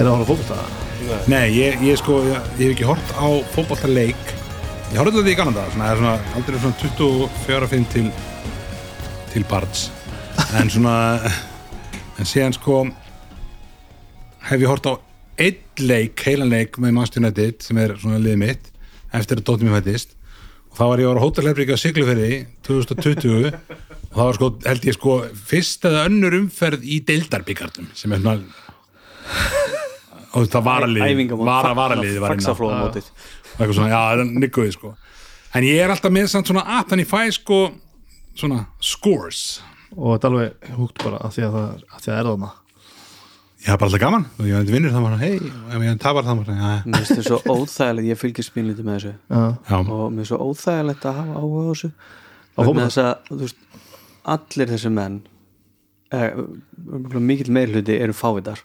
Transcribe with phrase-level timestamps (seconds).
[0.00, 1.24] Er það að horfa fókbólta?
[1.28, 4.30] Nei, ég, ég sko, ég, ég hef ekki hort á fótballtaleik
[4.90, 8.06] Ég horfði þetta í gaman dag svona, svona, aldrei svona 24-5 til
[9.30, 9.82] til barns.
[10.56, 10.94] En svona
[12.18, 12.78] en síðan sko
[14.48, 14.96] hef ég hort á
[15.44, 18.72] einn leik, heilan leik með Master United sem er svona liðið mitt
[19.20, 20.16] eftir að dóttir mér fættist.
[20.72, 22.32] Og þá var ég á hótelherbriki á Sigluferi
[22.64, 25.20] 2020 og það var sko, held ég sko
[25.52, 29.59] fyrst eða önnur umferð í deildarbyggartum sem er svona
[30.30, 33.10] það varalið varalið var inn á faxaflóðamótið.
[33.10, 34.94] og eitthvað svona, já, það er nikkuði sko.
[35.58, 37.60] En ég er alltaf með samt svona app þannig fæ sko
[38.38, 39.60] svona scores.
[39.96, 42.30] Og þetta er alveg húgt bara af því að það, af því að það er
[42.30, 42.50] þarna.
[43.60, 44.26] Ég haf bara alltaf gaman.
[44.38, 45.34] Og ég veit vinnur það bara, hei,
[45.74, 48.86] ef ég tapar það bara, já, Mér finnst þetta svo óþægilegt, ég fylgist mjög lítið
[48.86, 49.12] með þessu.
[49.34, 51.92] Já, og mér finnst svo óþægilegt að hafa áhuga á þessu.
[52.60, 52.86] Fótbolta?
[52.86, 53.60] þess að þú veist,
[54.34, 55.18] allir þessi menn
[56.14, 56.40] eh,
[57.20, 58.62] mikill meirhluti eru fávitar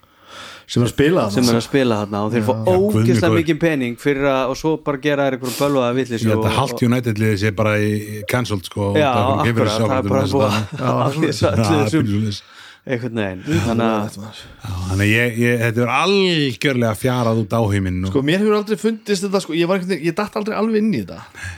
[0.66, 3.96] sem er að spila sem er að spila þarna og þeir fá ógeðslega mikið pening
[4.02, 7.20] fyrir að og svo bara gera þær einhverjum bölvaða villis ég held að halvt United
[7.22, 7.90] liðið sé bara í
[8.32, 9.10] cancelled sko og Já,
[9.46, 12.42] akkurat, það er bara búið að allir Já, allir þessum
[12.86, 13.40] einhvern veginn.
[13.66, 18.20] Þannig að Já, þannig að ég, ég, þetta er algjörlega fjarað út áheiminn og Sko,
[18.28, 20.92] mér hefur aldrei fundist þetta sko, ég, var einhvern veginn- ég datt aldrei alveg inn
[20.94, 21.48] í þetta.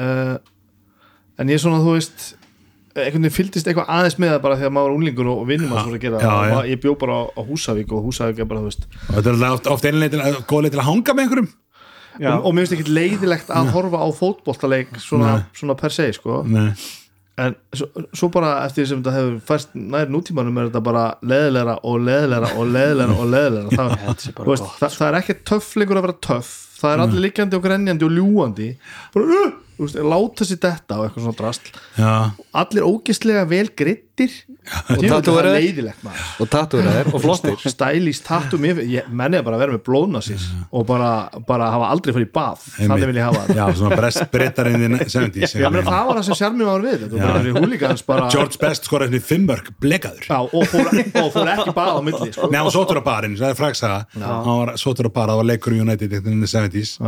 [0.00, 0.38] Uh,
[1.40, 2.24] En ég er svona, þú veist
[2.94, 5.84] einhvern veginn fylgdist eitthvað aðeins með það bara þegar maður var unglingur og vinnum að
[5.86, 6.56] svona gera Já, já.
[6.72, 8.86] ég bjó bara á, á Húsavík og Húsavík er bara, þú veist.
[9.08, 11.52] Og þetta er alltaf oft, einlega góð leið til að hanga með einhverjum.
[12.12, 15.46] Og, og mér finnst ekki leiðilegt að horfa á fótboltaleik svona, Nei.
[15.56, 16.42] svona per se sko.
[16.44, 16.72] Nei.
[17.40, 21.78] en svo, svo bara eftir sem þetta hefur færst nær nútímanum er þetta bara leðilegra
[21.88, 25.96] og leðilegra og leðilegra og leðilegra það, þú veist, það, það er ekki töff lengur
[26.02, 26.50] að vera töff.
[26.82, 28.68] Það er allir liggjandi og grenjandi og ljúandi
[29.16, 29.40] bara,
[29.78, 32.12] veist, láta sér þetta og eitthvað svona drastl Já,
[32.62, 36.26] allir ógeðslega vel grittir og það er leiðilegt maður.
[36.42, 37.56] Og tattúraðir og flottir.
[37.72, 41.08] Stælist tattu mér, ég menni að bara vera með blóðnasís og bara,
[41.48, 42.62] bara hafa aldrei fyrir í bað.
[42.76, 43.58] Þannig vil ég hafa það.
[43.58, 47.04] Já, svona brest brettarinn í 70s Já, menn, það var það sem sjarmi var við.
[47.16, 50.28] Bara húlíkans bara George Best skor eftir fimmörk blekaður.
[50.30, 50.94] Já, og, fór,
[51.24, 52.50] og fór ekki bað á milli sko.
[52.52, 55.42] Nei, hann var sótur á barinn, það er fræksaga hann var sótur á bar, það
[55.42, 56.98] var leikur í United the 70s,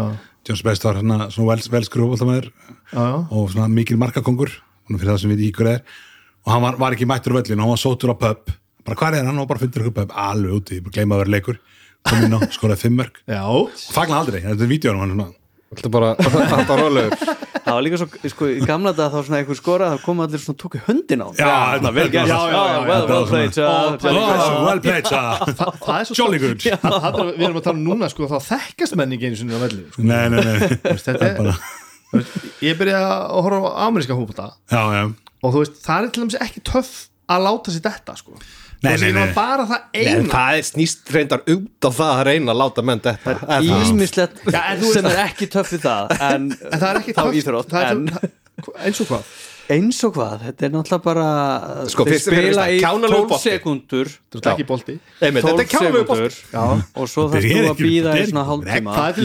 [0.44, 3.26] George Best var svona, svona vels, velskur já.
[3.30, 4.50] og svona mikil markakongur
[4.90, 5.84] fyrir það sem við íkur er.
[6.44, 8.52] Og hann var, var ekki mættur á völlinu, hann var sótur á pub.
[8.84, 9.38] Bara hvað er hann?
[9.40, 10.12] Og bara fundur ykkur pub.
[10.12, 11.62] Alveg úti, bara gleyma að vera leikur.
[12.04, 13.40] Kom inn á, skoraði fimmörk já.
[13.94, 15.30] fagna aldrei, þetta er vídjónum hann svona
[15.74, 17.16] Þetta bara, þetta var rólegur
[17.64, 20.42] það var líka svo, sko, í gamla dag þá svona einhver skora, þá kom allir
[20.42, 21.52] svona tóku höndin á Já,
[21.96, 25.08] vel gert já, já, já, well, þetta played uh, Og- og- oh, well played.
[25.60, 26.60] Þa, það er svo Jolly good.
[26.66, 29.40] Það- það er- Við erum að tala um núna sko, þá þekkast menn ekki einu
[29.40, 30.04] sinni á velli sko.
[30.04, 32.36] nei, nei, nei, Þú veist, Þetta er þú veist,
[32.68, 35.04] Ég byrjaði að horfa á ameríska hópa já, já
[35.44, 36.92] og þú veist, það er til dæmis ekki töff
[37.34, 38.36] að láta sér detta sko.
[38.84, 39.32] Nei, nei, nei.
[39.36, 40.32] bara það En eina.
[40.34, 43.72] það er snýst reyndar út á það að reyna að láta menn þetta það.
[43.88, 47.16] Ímislegt þú veist sem það- er ekki töff við það en, en það er ekki
[47.16, 48.06] þá töff íþrótt það er en
[48.84, 49.34] eins og hvað?
[49.64, 51.28] Eins og hvað, þetta er náttúrulega bara
[51.88, 53.44] Sko, þeir spila það, í kjánalegur 12 bolti.
[53.48, 54.10] sekundur
[54.50, 54.66] ekki
[55.22, 56.64] Þetta er 12 kjánalegu bótt sekundur Já.
[57.00, 58.96] og svo þarf er þú að ekki- býða í er svona ekki- hálftíma.
[58.98, 59.16] Það er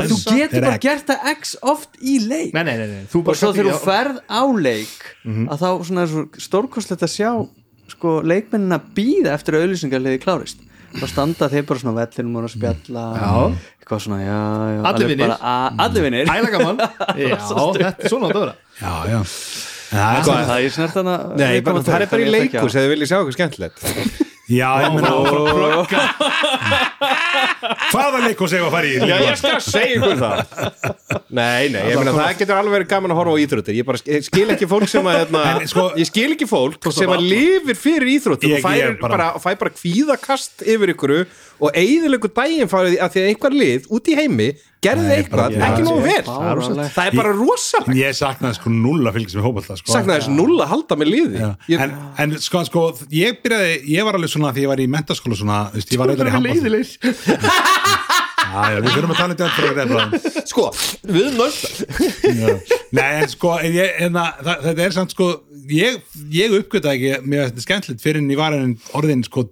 [0.00, 2.54] er þú getur er bara ekki- gert það x oft í leik.
[2.56, 3.04] Nei, nei, nei, nei.
[3.12, 4.98] Þú og svo þegar ekki þú ferð á leik
[5.52, 7.30] að þá svona er svo stórkostlegt að sjá
[7.92, 10.62] sko leikmennina býða eftir að auðlýsingarliði klárist.
[10.92, 13.04] Þá standa þeir bara svona vellinum og að spjalla.
[13.16, 13.32] Já.
[13.82, 14.40] eitthvað svona, já,
[14.76, 14.80] já.
[14.90, 16.82] Allir bara að- allir vinnir Æla gaman.
[17.22, 17.36] Já,
[17.78, 18.56] þetta er svona að vera.
[18.82, 19.20] Já, já.
[19.92, 20.94] En það er er snert
[21.64, 25.10] bara, það er bara í leikus eða viljið sjá eitthvað skemmtilegt já, ég meina
[27.92, 30.36] hvaða leikos eigum að fara í Já, ég skal segja ykkur það.
[31.32, 33.78] Nei, nei, ég meina það getur alveg verið gaman að horfa á íþróttir.
[33.78, 36.88] Ég bara ég skil ekki fólk sem að hérna, En, sko- Ég skil ekki fólk
[36.96, 41.14] sem að lifir fyrir íþróttir og fær ég bara- bara, fær bara kvíðakast yfir ykkur
[41.62, 44.48] og eigðilegu daginn farið að því að einhver lið út í heimi
[44.82, 46.88] gerði eitthvað, bara- ekki nógu vel.
[46.96, 47.92] Það er bara rosalegt.
[48.00, 49.92] ég saknaði sko null að fylgjast með hópallta sko.
[49.94, 51.44] Saknaði þessu null að halda með liði.
[51.70, 51.94] Ég- en,
[52.24, 52.82] en sko, sko,
[53.14, 56.02] ég byrjaði ég var alveg svona því ég var í mentaskóla svona, þú veist, ég
[56.02, 56.62] var reyndar í handball
[58.52, 59.38] Já, já, við þurfum að tala um
[59.78, 60.64] þetta Sko,
[61.08, 65.28] við nöld Nei, en sko, en ég, en það, það, þetta er samt sko,
[65.72, 66.00] ég,
[66.34, 69.46] ég uppgöta ekki mér finnst þetta skemmtilegt fyrir en ég var en orðin sko,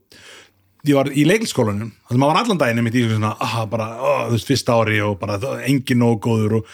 [0.89, 3.87] ég var í leikilskólanum þannig að maður var allan daginn mitt í svona, ah, bara,
[4.03, 6.73] ó, þú veist, fyrsta ári og bara engin nóg góður og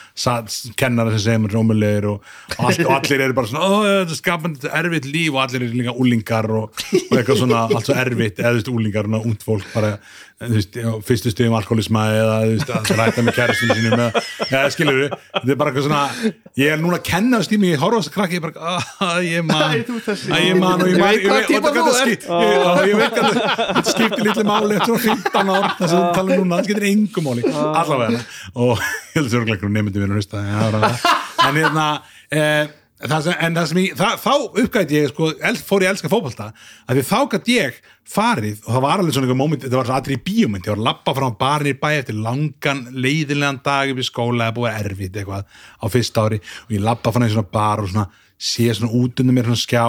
[0.81, 2.23] kennara sem segir mér rómulegir og,
[2.56, 5.35] og, allt, og allir eru bara svona, ó, þetta er skapandi þetta er erfitt líf
[5.37, 8.73] og allir eru líka úlingar og, og eitthvað svona, allt svo erfitt eða þú veist,
[8.79, 9.99] úlingar og ungd fólk bara
[10.37, 10.75] þú veist,
[11.09, 15.15] fyrstu stuðum alkoholisma eða þú veist, að ræta með kærastinu sínum eða, eða skilur við,
[15.37, 18.00] þetta er bara eitthvað svona ég er núna að kenna þess tími, ég horfa á
[18.03, 18.75] þess að krakki ég er bara,
[19.06, 20.29] að ég man Æ, þú ert þessi.
[20.37, 22.85] að ég man og ég, Ég veit ég, veit- típa og þetta þú ég- og
[22.91, 23.41] ég veit að
[23.79, 27.28] þetta skiptir litli máli eftir svona 15 ár þess að tala núna, það skiptir engum
[27.28, 27.44] máli.
[27.52, 28.25] Allavega,
[28.55, 28.73] og
[29.12, 31.06] ég held að sörgleikur nefndi mér að hlusta það það.
[31.46, 31.87] en hérna
[32.31, 35.90] eh, það sem, en það sem ég, það, þá uppgæti ég sko, el, fór ég
[35.90, 36.46] að elska fótbolta
[36.87, 39.88] að því þá gæti ég farið og það var alveg svona einhver moment, þetta var
[39.90, 43.61] svona allir í bíómynd ég var að lappa frá barnir í bæ eftir langan leiðilegan
[43.67, 47.12] dag upp í skóla eða búið að erfitt eitthvað á fyrsta ári og ég lappa
[47.12, 48.06] frá einhver svona bar og svona
[48.37, 49.84] sé svona út undir mér svona skjá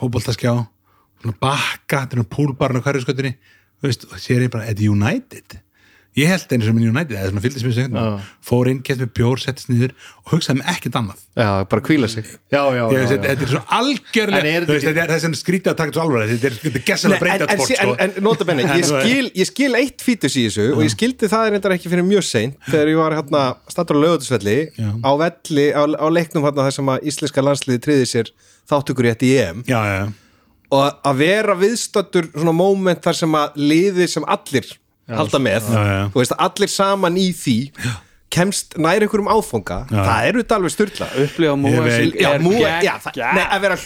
[0.00, 0.54] fótboltaskjá
[1.20, 4.68] svona bakka, þetta er um púlbarn á hverju skötunni þú veist, og sér ég bara,
[4.68, 5.60] þetta er United?
[6.18, 7.98] Ég held einu sem er United eða svona fylgdist mér sem
[8.42, 9.92] fór inn, gett með bjór, settist niður
[10.24, 11.20] og hugsaði með ekkert annað.
[11.38, 12.26] Já, bara kvíla sig.
[12.50, 15.70] Já, já, já, þetta er svo algjörlega er þú veist, þetta er þess að skrítið
[15.70, 17.94] að taka þetta svo alveg þetta er, gessalega breytað sport en, sko.
[17.94, 21.30] en, en nota benni, ég skil, ég skil eitt fítus í þessu og ég skildi
[21.30, 24.58] það reyndar ekki fyrir mjög seint þegar ég var hérna statur á lögutusvelli
[25.06, 28.34] á velli, á, á leiknum hérna þar sem að íslenska landsliði triði sér
[28.70, 29.62] þáttukur í EM.
[29.70, 30.02] Já, já,
[30.70, 34.68] og að vera viðstattur svona moment þar sem að liði sem allir
[35.10, 36.02] halda með, Já, já.
[36.14, 37.56] þú veist allir saman í því
[38.30, 41.94] kemst nær einhverjum áfanga það eru þetta alveg styrla upplifa múa Ég veit.
[41.98, 43.76] sig Já, er gegn- já, nei, að vera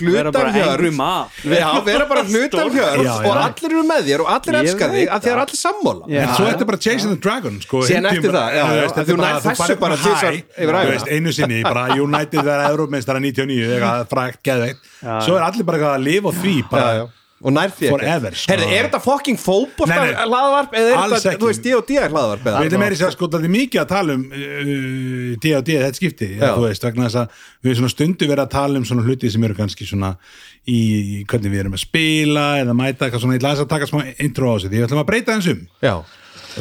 [0.99, 2.25] maf Já, vera bara
[2.75, 3.15] Já, já.
[3.25, 5.31] og allir eru með þér og allir Ég elska veit þig að það.
[5.33, 6.05] eru allir sammála.
[6.13, 6.21] Já.
[6.25, 8.85] en svo er þetta bara Chasing the Dragon sko, Síðan eftir það, já, þú já,
[8.85, 8.89] er
[9.25, 9.97] nær þú þessu bara
[10.93, 14.81] veist, einu sinni, bara United verða Európmeistara 99, eitthvað frækt, geðveikt.
[15.25, 17.05] Svo er allir bara að lifa á því já, bara, já.
[17.45, 18.53] Og nær því Forever, sko.
[18.53, 19.41] Herri, er þetta fucking
[19.91, 20.15] nei.
[20.25, 22.63] hlaðvarp eða er þetta, þú veist, D og D hlaðvarp eða?
[22.63, 24.73] Við veitum meiri sér sko það er mikið að tala um uh,
[25.45, 26.31] D&D þetta skipti.
[26.41, 29.45] Þú veist, vegna þess að við svona stundu verið að tala um svona hluti sem
[29.45, 30.15] eru kannski svona
[30.65, 30.81] í
[31.29, 34.49] hvernig við erum að spila eða mæta eitthvað svona, ég ætla að taka smá intro
[34.49, 35.67] á þessu því við ætlum að breyta eins um.
[35.85, 35.95] Já,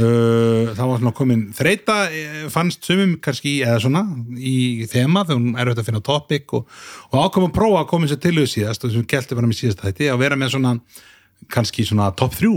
[0.01, 4.03] uh, það var svona komin þreita eh, fannst sumum kannski eða svona
[4.37, 6.67] í þema þegar hún er auðvitað að finna topic og,
[7.11, 9.61] og ákvæm að prófa að koma sér til þau síðast og sem kelti bara með
[9.61, 10.75] síðast þetta að vera með svona
[11.51, 12.49] kannski svona top 3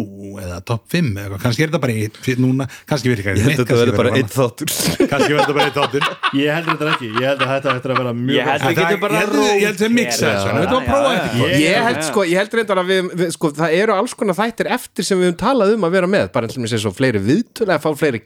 [0.43, 1.43] eða top 5 eða eitthvað.
[1.43, 4.11] kannski er þetta bara eitt fyrir núna, kannski virkar ég held að þetta verður bara
[4.13, 4.73] einn eitt þáttur.
[5.11, 6.09] Kannski verður þetta bara eitt þáttur.
[6.37, 9.01] Ég heldur þetta ekki, ég held að þetta ættir að vera mjög Ég held getum
[9.01, 11.27] bara ég held að- ég held þessu, þetta kvöld.
[11.37, 11.61] já.
[11.67, 15.05] Ég held sko, ég held reyndar að við, sko, það eru alls konar þættir eftir
[15.05, 17.21] sem við höfum talað um að vera með, bara eins og mér sé svo fleiri
[17.23, 18.21] viðtölu að fá fleiri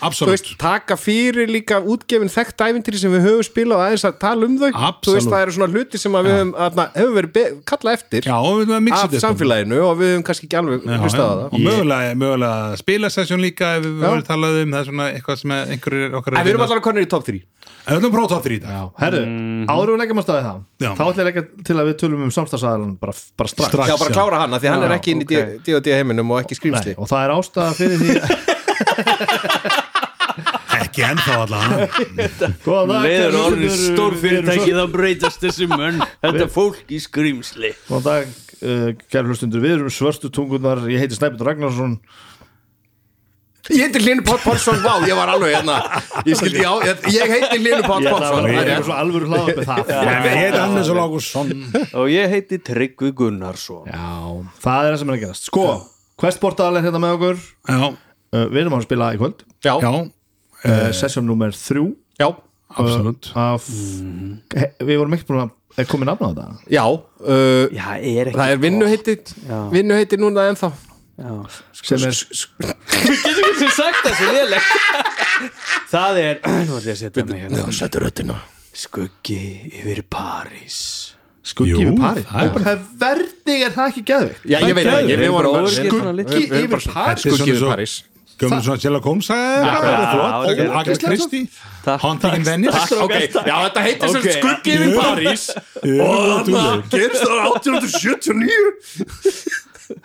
[0.00, 0.26] absolutt.
[0.26, 4.46] Þú veist, taka fyrir líka útgefin þekkt ævintýri sem við höfum spilað aðeins að tala
[4.46, 4.70] um þau,
[5.06, 6.52] þú veist, það eru svona hluti sem að við höfum,
[7.16, 11.36] verið kallað eftir af þetta samfélaginu og við höfum kannski ekki alveg hlustað á já.
[11.36, 11.48] það.
[11.52, 15.50] Og mögulega, mögulega spilasessjón líka ef við höfum talað um það er svona eitthvað sem
[15.56, 17.40] er- einhverjir okkar En við erum allar konur í top 3
[17.86, 18.70] En við ætlum að prófa top 3 í dag.
[18.74, 19.20] Já, herru,
[19.70, 20.90] áður við leggjum að staði það Já.
[20.90, 23.86] þá ætla ég að leggja til að við tölum um samstagsæðalan bara, bara strax, Strax.
[23.88, 24.16] Já, bara já.
[24.18, 25.32] klára hana, því hann Já, er ekki inn í ok.
[25.70, 28.10] D&D heiminum og ekki skrýmsli og það er ástæða fyrir því
[30.76, 31.86] ekki ennþá allavega
[33.04, 35.98] við erum fyrirtæki svo- þá breytast þessi mönn.
[36.24, 38.32] Þetta fólk í skrýmsli Góðan dag, uh,
[39.12, 41.98] kæru hlustundur, við erum svörstu tungunar ég heiti Snæbjörn Ragnarsson.
[43.66, 45.76] Ég heiti Hlynur Páll Pálsson, vá, ég var alveg hérna.
[46.22, 48.46] Ég skildi, já, ég, ég heiti Ég ætla Pálsson.
[48.46, 49.90] það er alvöru hlaðað með það.
[49.90, 51.50] Ég heiti Hannes og Lágusson
[51.98, 53.90] og ég heiti Tryggvi Gunnarsson.
[53.90, 54.06] Já,
[54.62, 55.50] það er það sem er að gerast.
[55.50, 55.66] Sko,
[56.22, 57.42] Questportal er hérna með okkur?
[57.66, 59.42] Já, uh, Við erum að spila í kvöld.
[59.66, 61.88] Já, já, uh, Session nummer þrjú.
[62.22, 62.30] Já,
[62.70, 63.32] absolutt.
[63.34, 63.66] Af,
[64.54, 66.46] he, Við vorum ekki búin að er komið nafn á þetta?
[66.72, 69.16] Já uh, já, er ekki Það er vinnuheiti
[69.46, 69.58] Já.
[69.72, 70.70] Vinnuheiti núna ennþá.
[71.16, 71.32] Já.
[71.80, 72.16] sem er
[73.06, 74.70] við getum ekki sagt það svo léleg
[75.94, 77.68] það er nú ætla ég að setja mig hérna.
[77.80, 78.40] Settu röddina.
[78.76, 79.40] Skuggi
[79.70, 80.80] yfir París.
[81.46, 82.26] Skuggi yfir París?
[82.36, 87.24] er er verðing er það ekki geðvikt Já, ég veit ekki, við vorum bara Skuggi
[87.24, 88.00] Skuggi yfir París
[88.36, 89.38] Gömur svona Sherlock Holmes já,
[90.76, 91.46] Agatha Christie.
[91.86, 92.82] Takk, Haunting in Venice.
[93.00, 94.26] Ok, já, þetta heitir sem Ok.
[94.40, 95.42] skuggi yfir París.
[95.86, 98.68] Og það gerist það 1879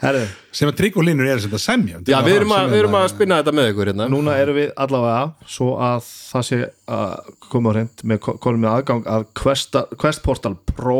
[0.01, 1.97] Herðu, sem að Trygg og Linur er sem að semja.
[2.05, 4.05] Já, við erum að, við erum að spinna þetta með ykkur hérna.
[4.13, 6.59] Núna erum við allavega svo að það sé
[6.97, 7.11] að
[7.49, 8.19] koma á hreint með
[8.75, 10.99] aðgang að Quest, Quest Portal Pro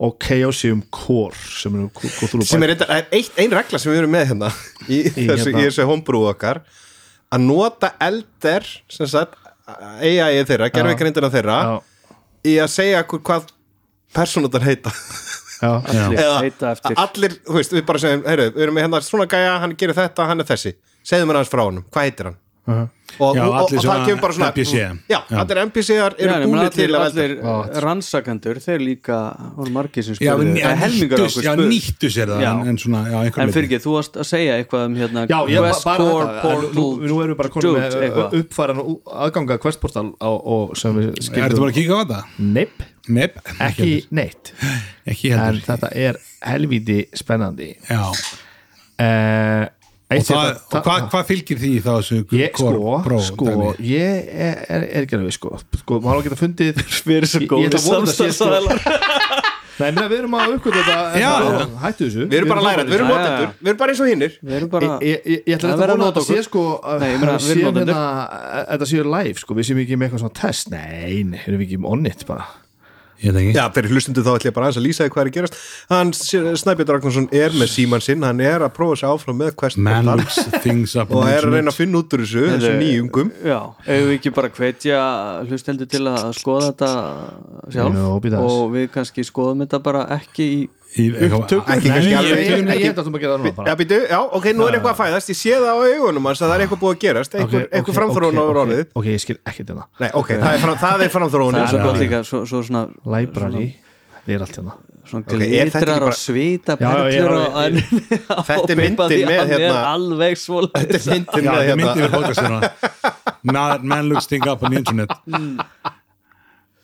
[0.00, 4.30] og Chaosium Core sem er sem er eitthvað, eitt, ein regla sem við erum með
[4.30, 4.48] hérna
[4.88, 5.60] í, Í þessu, hérna.
[5.60, 6.62] í þessu homebrew okkar
[7.30, 7.92] að nota
[9.12, 9.36] sagt,
[10.00, 11.74] AI þeirra, gerðveikreindina þeirra Já,
[12.48, 13.50] í að segja hvað
[14.16, 14.90] persónutar heita.
[15.60, 16.72] Já, Allir eða heita
[17.04, 19.98] allir, þú veist, við bara segjum heyrðu, við erum með hérna svona gæja, hann gerir
[19.98, 20.72] þetta, hann er þessi.
[21.06, 24.20] Segðu mér aðeins frá honum, hvað heitir hann og, Já, og, og, og það kemur
[24.22, 24.72] bara svona NPC.
[24.76, 25.18] já, Já.
[25.42, 29.18] allir NPC-ar Já, eru meina, búinir allir, til að allir velta rannsakendur þeir líka
[29.56, 32.50] voru margir sem Já, Það er okkur já, spurðu nýttu sér það Já.
[32.52, 35.24] en, en svona, já, einhver En fyrir ekki, þú varst að segja eitthvað um hérna
[35.30, 37.98] Já, ég Quest bara Core þetta, en nú, Portal nú erum við bara konum með
[38.04, 38.38] eitthvað.
[38.40, 42.20] uppfæran og aðganga questportal á, og sem við Er þetta bara að kíka á þetta?
[42.38, 44.52] Neip, Mepp, ekki neitt
[45.10, 48.04] ekki en þetta er helvíti spennandi Já,
[49.00, 49.66] uh,
[50.10, 53.54] og, það, og hvað, hvað fylgir því þá þessu Ég, sko, Pro sko,
[53.86, 55.52] ég er, er, er ekki alveg sko,
[55.84, 58.82] sko, maður á að geta fundið Við erum svo sko- samstæðsaðalar
[59.80, 61.28] Nei, við erum að uppgöta þetta Já.
[61.40, 62.24] það- Hættu þessu.
[62.28, 63.52] Við erum bara að læra, við erum notendur.
[63.60, 65.80] við erum bara eins og hinnir Við bara Ég, ég, ég, ætla Það að vona
[65.80, 67.94] að að þetta nota sé sko að Nei, ég meina, að við erum séum notendur.
[67.94, 70.68] hérna, þetta séu live sko, við séum ekki með eitthvað svona test.
[70.74, 72.44] Nei, nei, erum við ekki on it bara?
[72.50, 72.69] ekki
[73.54, 75.58] Já, fyrir hlustundu þá ætlum ég bara aðeins að lýsa því hvað er að gerast.
[75.90, 76.12] Hann,
[76.62, 80.08] Snæbjörn Ragnarsson er með síman sinn Hann er að prófa sig áfram með Quest Man
[80.08, 82.72] Portal looks things up og on er að reyna að finna út úr þessu þessu
[82.80, 83.32] nýjungum.
[83.44, 84.98] Já, eigum við ekki bara hvetja
[85.50, 86.90] hlustendur til að skoða þetta
[87.76, 88.00] sjálf?
[88.00, 88.40] Aðeins.
[88.40, 92.40] og við kannski skoðum þetta bara ekki Í- upptöku Ekki kannski ég, alveg-
[94.10, 95.30] Já, ok, nú er eitthvað að fæðast.
[95.30, 97.34] Ég sé það á augunum hans að það er eitthvað búið að gerast.
[97.44, 97.54] Ok,
[97.94, 98.84] framþróun á orðið.
[98.98, 100.58] Ok, ég skil ekki þetta Nei, ok, það er,
[101.06, 101.58] er framþróun
[103.16, 103.66] Library,
[104.26, 104.74] það er allt hérna.
[105.10, 106.92] er þetta glitrar bara- og svita á
[108.50, 110.76] Þetta er myndin með, hérna- alveg svoleiðis.
[110.76, 112.58] Þetta er myndin Já, með þetta hérna podcastuna
[113.42, 115.10] Man, looks things up on the internet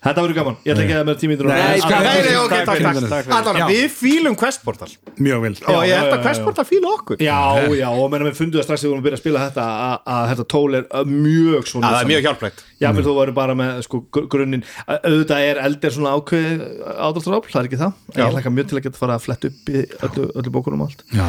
[0.05, 1.57] Þetta verður gaman, ég ætla ekki að það með tímíndur Nei,
[3.73, 4.89] við fílum Questportal.
[5.17, 5.51] Mjög vel.
[5.73, 7.17] Og ég að Questportal fíla okkur.
[7.25, 7.39] Já,
[7.75, 9.65] já, og menna við funduð að strax þegar við vorum að byrja að spila þetta
[9.87, 12.63] að, að þetta tól er uh, mjög svona Já, það er mjög hjálplegt.
[12.85, 14.65] Já, menn þú verður bara með sko, gr- grunninn.
[14.87, 16.63] Að- auðvitað er eldir svona ákveð
[17.09, 17.97] ádráttarafl, það er ekki það?
[18.21, 20.93] Ég hlaka mjög til að geta fara að fletta upp í öllu, öllu bókunum og
[20.93, 21.03] allt.
[21.11, 21.25] Já,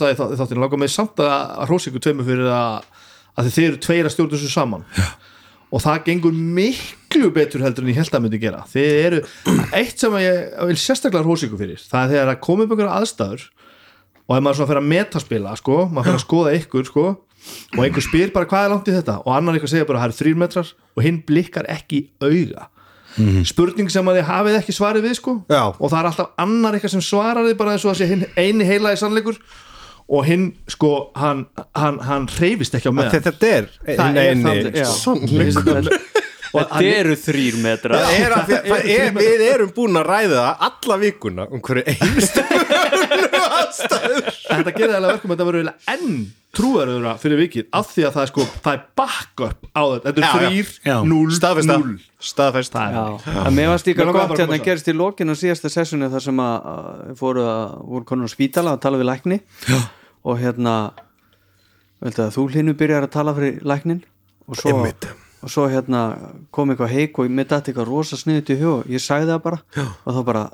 [0.00, 2.90] það í þá- í þáttinu langar mig samt að, að hrósa ykkur tveimur fyrir að,
[3.36, 4.88] að þið eru tveir að stjórna þessu saman.
[4.96, 5.06] Já.
[5.74, 8.62] Og það gengur miklu betur heldur en ég held að myndi gera.
[8.70, 9.20] Þið eru,
[9.74, 12.98] eitt sem ég vil sérstaklega hrósa ykkur fyrir, það er þegar að koma upp einhverja
[13.00, 13.46] aðstæður
[14.24, 17.08] og ef maður svona fer að metaspila sko, maður fer að skoða ykkur sko,
[17.74, 19.18] og einhver spyr bara hvað er langt í þetta?
[19.26, 22.70] Og annar eitthvað segir bara það eru þrýr metrar og hinn blikkar ekki í auga
[23.46, 25.34] spurning sem að þið hafið ekki svarið við sko.
[25.46, 25.62] Já.
[25.70, 28.66] og það er alltaf annar eitthvað sem svarar þið bara eins og að sé eini
[28.66, 29.38] heilaði sannleikur
[30.08, 33.50] og hinn sko hann, hann, hann reyfist ekki á meðan Þetta
[34.20, 34.84] er já.
[34.90, 35.88] sannleikur.
[36.54, 38.34] Þetta eru þrýr metra er
[38.84, 41.82] er, við erum búin að ræða alla vikuna um hverju
[43.04, 44.32] einstu aðstæður.
[44.48, 46.16] Þetta gerir alveg verkum að þetta verður enn
[46.54, 50.22] trúaröðura fyrir vikið af því að það er sko, það er backup á þetta þetta
[50.22, 50.72] er þrýr,
[51.10, 51.96] núl, staðfesta núl
[52.30, 52.94] staðfest það.
[52.94, 56.24] er Já, en mér varst líka gott hérna gerist í lokin á síðasta sessjoni þar
[56.28, 56.70] sem að
[57.18, 59.40] fóru að voru konur á spítala að tala við lækni.
[59.66, 59.80] Já.
[60.24, 60.74] og hérna
[62.04, 64.02] veldu að þú hlinu byrjar að tala fyrir læknin
[64.48, 65.08] og svo, Einmitt.
[65.44, 66.04] og svo hérna
[66.54, 69.42] kom eitthvað heik og mér dætti eitthvað rosa sniðut í hug og ég sagði það
[69.48, 69.60] bara.
[69.76, 69.84] Já.
[70.04, 70.44] og þá bara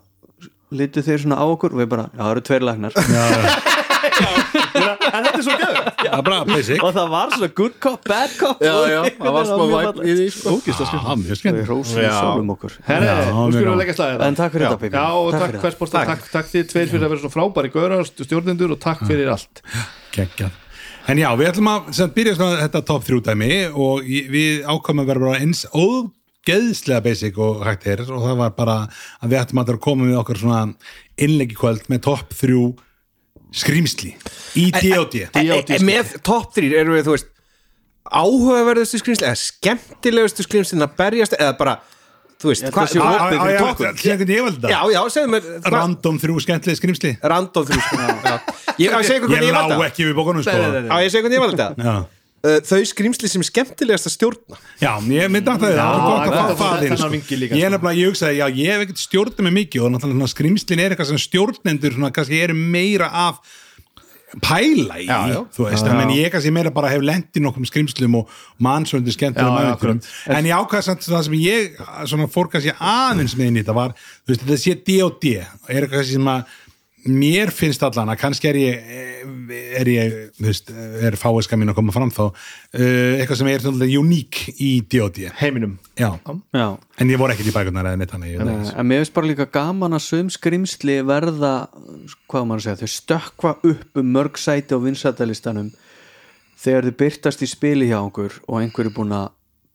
[0.71, 2.93] litu þeir svona á okkur og við bara, já það eru tveir læknar.
[4.01, 6.83] En þetta er svo gæður Það er bara basic.
[6.85, 10.15] Og það var svona good cop, bad cop Já, já, það var smá væp í
[10.17, 10.55] því sko.
[10.71, 12.13] Já, mjög við rósum Já.
[12.17, 12.77] sjálfum okkur.
[12.87, 13.83] Herri, skulum við gaman.
[13.83, 16.09] leggja slagið en takk fyrir Já, og takk fyrir það.
[16.13, 19.63] takk, takk þið tveir fyrir að vera svo frábæri gauðra stjórnendur og takk fyrir allt.
[20.17, 20.59] Kekjað
[21.11, 25.09] En já, við ætlum að byrja svona þetta top 3 dæmi og við ákvæmum að
[25.11, 25.65] vera bara eins
[26.41, 28.77] ógeðslega basic og hægt er og það var bara
[29.21, 30.61] að við ættum að koma við okkar svona
[31.21, 32.73] innleggi kvöld með top 3
[33.61, 34.15] skrýmsli
[34.57, 37.31] í e- Með top 3 erum við, þú veist
[38.11, 41.77] áhugaverðustu skrýmsli eða skemmtilegustu skrýmslin að berjast eða bara,
[42.41, 42.65] þú veist
[45.67, 48.01] Random 3 skemmtileg skrýmsli Random 3 sko.
[48.01, 48.39] Já.
[48.81, 50.57] Ég segja ykkur Ég hvernig ég lá valda ekki við bókunum sko.
[50.57, 51.95] Ég segja hvernig ég valda Já,
[52.41, 57.01] Þau skrýmsli sem skemmtilegast að stjórna já ég myndi að það er gott að þennan
[57.03, 57.09] sko.
[57.43, 57.75] líka, Ég er sko.
[57.77, 61.11] nefnilega, ég hugsaði, já, ég hef ekkert stjórnum með mikið og náttúrulega skrýmslin er eitthvað
[61.13, 63.43] sem stjórnendur svona kannski eru meira af
[64.41, 65.41] pæla í, Já, já.
[65.51, 68.29] þú veist, en ég kannski meira bara hef lent í nokkrum skrýmslum og
[69.43, 70.01] Já, já, ævintýrum.
[70.39, 73.75] en ég ákvæði samt það sem ég svona fór kannski aðeins með inn í þetta
[73.75, 75.51] var, þú veist, þetta sé D og D er
[75.83, 76.45] eitthvað kannski sem að
[77.09, 78.91] mér finnst allan að kannski er ég
[79.81, 80.71] er ég, þú veist,
[81.07, 82.35] er fáiska mín að koma fram þá uh,
[82.81, 83.67] eitthvað sem er
[84.01, 85.31] uník í D.O.D.
[85.41, 86.13] heiminum Já,
[86.57, 86.67] Já,
[87.01, 88.27] en ég voru ekkert í bækunar eða neitt það.
[88.75, 91.55] en mér finnst bara líka gaman að sum skrimsli verða
[92.31, 95.73] hvað að segja, þau stökkva upp um mörg sæti á vinsætalistanum
[96.61, 99.31] þegar þau byrtast í spili hjá okkur og einhver er búin að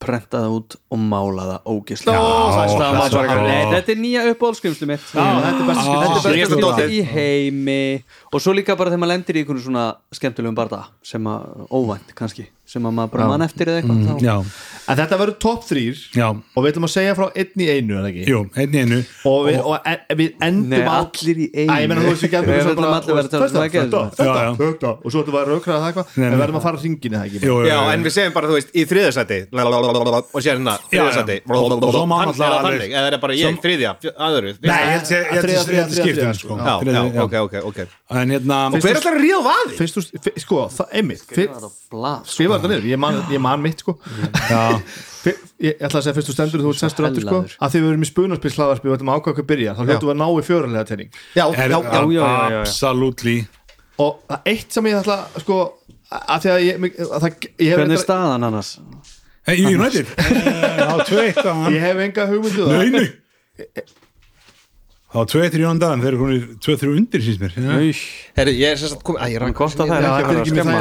[0.05, 2.19] prenta það út og mála það ógislega
[3.75, 5.05] þetta er nýja uppáhaldskrimsli mitt.
[5.11, 7.81] Þetta er besta er skrimsli í heimi
[8.35, 9.85] og svo líka bara þegar maður lendir í einhvern svona
[10.19, 14.23] skemmtilegum barða sem að óvænt kannski sem að maður bara mann eftir eða eitthvað þá-
[14.25, 14.35] Já,
[14.89, 15.81] en þetta verður top 3
[16.17, 18.23] já, og við ætlum að segja frá einn í einu er það ekki?
[18.31, 18.97] jú, einn í einu.
[19.29, 21.69] Og við, og en, við endum Nei, á- allir í einu.
[21.69, 21.77] Æ,
[22.09, 22.33] veist, við
[22.73, 23.37] ætlum allir um þetta,
[24.65, 26.07] þetta, og svo ætlum við að raukraða það eitthvað.
[26.17, 27.39] En við verðum að fara hringinu það ekki?
[27.69, 29.39] Já, en við segjum bara, þú veist, í þriðasæti
[30.33, 31.05] og sér hérna, já.
[31.05, 34.49] Og svo má er þannig, eða er bara ég, þriðja, aðru
[38.29, 38.51] Ég ég ég sko.
[38.51, 39.75] En hérna Og hver er alltaf að ríða vaði?
[39.79, 42.33] fyrst þú, fyr- sko, það, einmitt fyr, Skrifa þetta á blað, sko.
[42.35, 43.95] skrifa þetta niður, ég man, ég man mitt sko
[45.25, 47.81] fyr, ég ætla að segja fyrst þú stendur þú ert sestur aftur sko, að því
[47.81, 50.21] við erum í spunarspil hlaðarspil við ætlum að ákvæða hvað byrja, þá hljóttum við að
[50.21, 53.37] ná í fjöranlega tenning Já, er, já, já, absolutely
[53.97, 55.59] og það eitt sem ég ætla sko,
[56.11, 57.29] að því að ég, það,
[57.59, 58.79] ég, Hvernig er staðan annars?
[59.45, 60.07] Hey, United
[61.69, 63.07] ég hef enga hugmyndu það Nei, nei
[65.15, 67.53] Það var tvö eitt í Jón Dagan, þeir eru konir tvö þrjú undir síns mér.
[68.35, 70.49] Herri, ég er sagt komið, að ég rann Gott að það er ekki verið að
[70.49, 70.73] skemma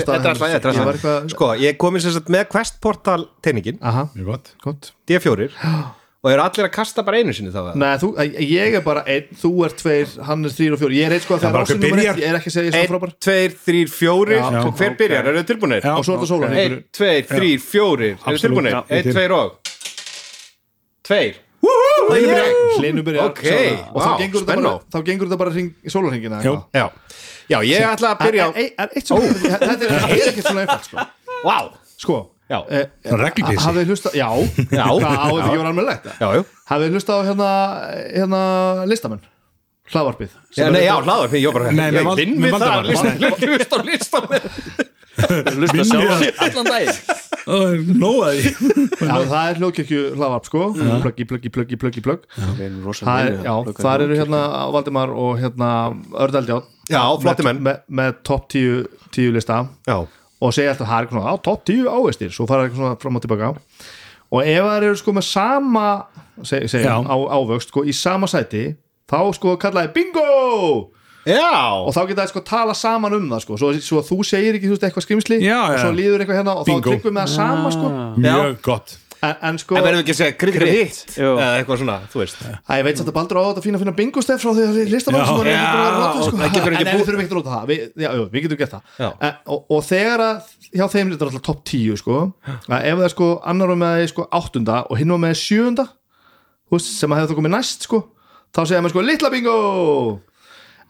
[0.00, 3.78] Þetta er alltaf, þetta er alltaf eitthvað- Sko, ég komið sagt með Quest Portal teiningin
[3.80, 4.50] Aha, Mjög gott.
[4.64, 4.90] Gott.
[5.06, 5.46] D4
[6.26, 7.76] og eru allir að kasta bara einu sinni þá eða?
[7.78, 8.10] Nei, þú,
[8.42, 11.22] ég er bara einn, þú er tveir, hann er þrýr og fjóri Ég er eitt
[11.28, 12.18] sko að það er eitt.
[12.18, 13.14] Ég er ekki að segja ég er Einn, svo frábær.
[13.22, 14.42] tveir, þrýr, fjórir.
[14.42, 14.66] Já.
[14.66, 15.86] og hver byrjar, eru tilbúinir?
[15.86, 15.94] Er
[16.58, 17.22] Einn, tveir,
[21.06, 21.38] þrýr,
[22.06, 23.42] Hlinu byrjar Ok,
[23.94, 24.72] Og þá vá, gengur þetta spennó.
[24.76, 26.54] bara Þá gengur þetta bara hring, sólarhingina Jú.
[26.76, 26.86] Já,
[27.50, 31.06] já, ég ætla að byrja á Þetta er er ekkert svona einfalt sko.
[31.46, 31.58] Vá,
[31.96, 32.60] Sko Já.
[32.70, 32.84] eh.
[33.10, 34.28] Hafið hlustað, já.
[34.70, 34.84] Já.
[34.86, 35.86] Hvað á þetta ekki var alveg
[36.20, 37.48] já Hafið hlustað á hérna
[38.14, 38.42] Hérna
[38.86, 39.24] listamenn?
[39.86, 40.30] Hlaðvarpið.
[40.58, 40.66] Já,
[40.98, 43.18] hlaður, ég var bara Nei, með Ég Val- vinn með við það, Valdimar.
[43.22, 44.94] listan, hlust á listan
[45.60, 47.24] Lusta sjálf allan daginn.
[47.46, 50.62] Nóaði Já, það er hljóðkirkju hlaðvarp sko.
[51.04, 52.24] Pluggi, pluggi, pluggi, pluggi, plugg
[52.58, 54.40] Við erum Það er, eru hérna
[54.74, 55.68] Valdimar og hérna
[56.26, 57.62] Ördeldjátt Já, flotti menn.
[57.66, 59.60] með, með topp 10, 10 lista.
[59.88, 62.98] Já, og segja alltaf það er eitthvað svona, topp 10 áveistir svo fara eitthvað svona
[63.02, 63.48] fram og tilbaka.
[64.30, 65.86] Og ef það eru sko með sama
[66.46, 66.98] seg, segja, Já.
[67.02, 68.68] á, ávöxt sko, í sama sæti
[69.10, 70.26] þá sko kallaði bingo
[71.26, 71.48] já.
[71.82, 73.58] Og þá geta það sko tala saman um það sko.
[73.62, 76.54] Svo, svo þú segir ekki þú veist eitthvað skrimsli Já, og svo líður eitthvað hérna
[76.60, 76.84] og Bingo.
[76.84, 77.90] þá tryggum við það sama sko.
[78.22, 78.96] Mjög gott.
[79.24, 80.36] En, en sko En verðum við ekki að segja
[81.16, 81.30] Jú.
[81.40, 82.42] eða eitthvað svona, þú veist.
[82.44, 84.90] Æ, ég veit samt að Baldur á þetta fína fína bingo stef frá því að
[84.92, 85.26] listamann Já.
[85.26, 86.36] sem hann er ekki búin að að nota, Já, sko.
[86.36, 88.80] það en við þurfum ekki að nota það við, já, við getum gert Já.
[89.00, 92.18] það en, og, og þegar að hjá þeim þetta er alltaf topp 10 sko,
[92.68, 95.86] að ef það er sko annar var með sko áttunda og hinn var með sjöunda
[96.82, 98.02] sem að hefði það komið næst sko
[98.52, 99.56] þá segja maður sko litla bingo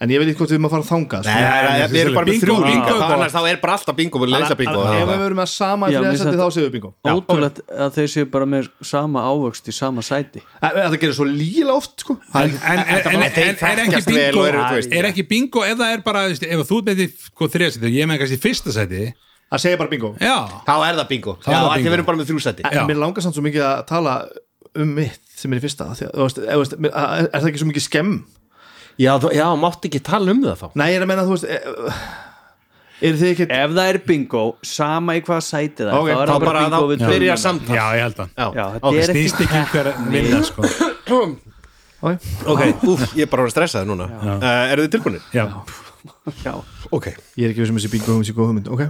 [0.01, 1.33] en ég veit ekki hvort við erum að fara þangað sko.
[1.33, 3.07] Nei, það er- við erum bara með Bingo, þrjú bingo, bingo.
[3.17, 5.89] Annars þá er bara alltaf bingo með leysla bingo að ef við verum með sama
[5.89, 6.91] í finnst þá segjum við bingo.
[7.07, 10.43] Ótrúlegt að þeir séu bara með sama ávöxt í sama sæti.
[10.61, 12.19] Það gerir svo líla oft sko.
[12.35, 12.57] En,
[14.93, 15.61] er ekki bingo.
[15.61, 18.41] og er ef það er bara, ef þú með því sko, þriðasæti, ég með kannski
[18.43, 19.13] fyrsta sæti.
[19.47, 20.17] Að segja bara bingo.
[20.19, 21.37] Já, Þá er það bingo.
[21.45, 24.15] Það við erum bara með þrjúsæti En mér langar samt svo mikið að tala
[24.77, 26.01] um mitt sem er í fyrsta að,
[26.43, 26.57] er
[26.91, 28.17] er það ekki svo mikið skemm
[28.99, 30.69] Já, þú- já, mátti ekki tala um það þá.
[30.81, 31.47] Nei, ég er að menna, þú veist
[32.97, 36.13] Er þið ekki Ef það er bingo, sama í hvað sæti það er, Ok, þá
[36.17, 37.75] er Þá það bara, bingo þá við byrja samtal.
[37.77, 40.71] Já, ég held að ok, er ekki snýst ekki hver vinna sko.
[42.01, 42.17] okay.
[42.55, 44.09] ok, úf, ég er bara að stressa það núna.
[44.17, 45.29] Uh, Eru þið tilbúinir?
[45.37, 45.45] já,
[46.43, 46.55] Já.
[46.95, 48.83] Ok, Ég er ekki við sem þessi bingo um þessi góð hugmynd Ok,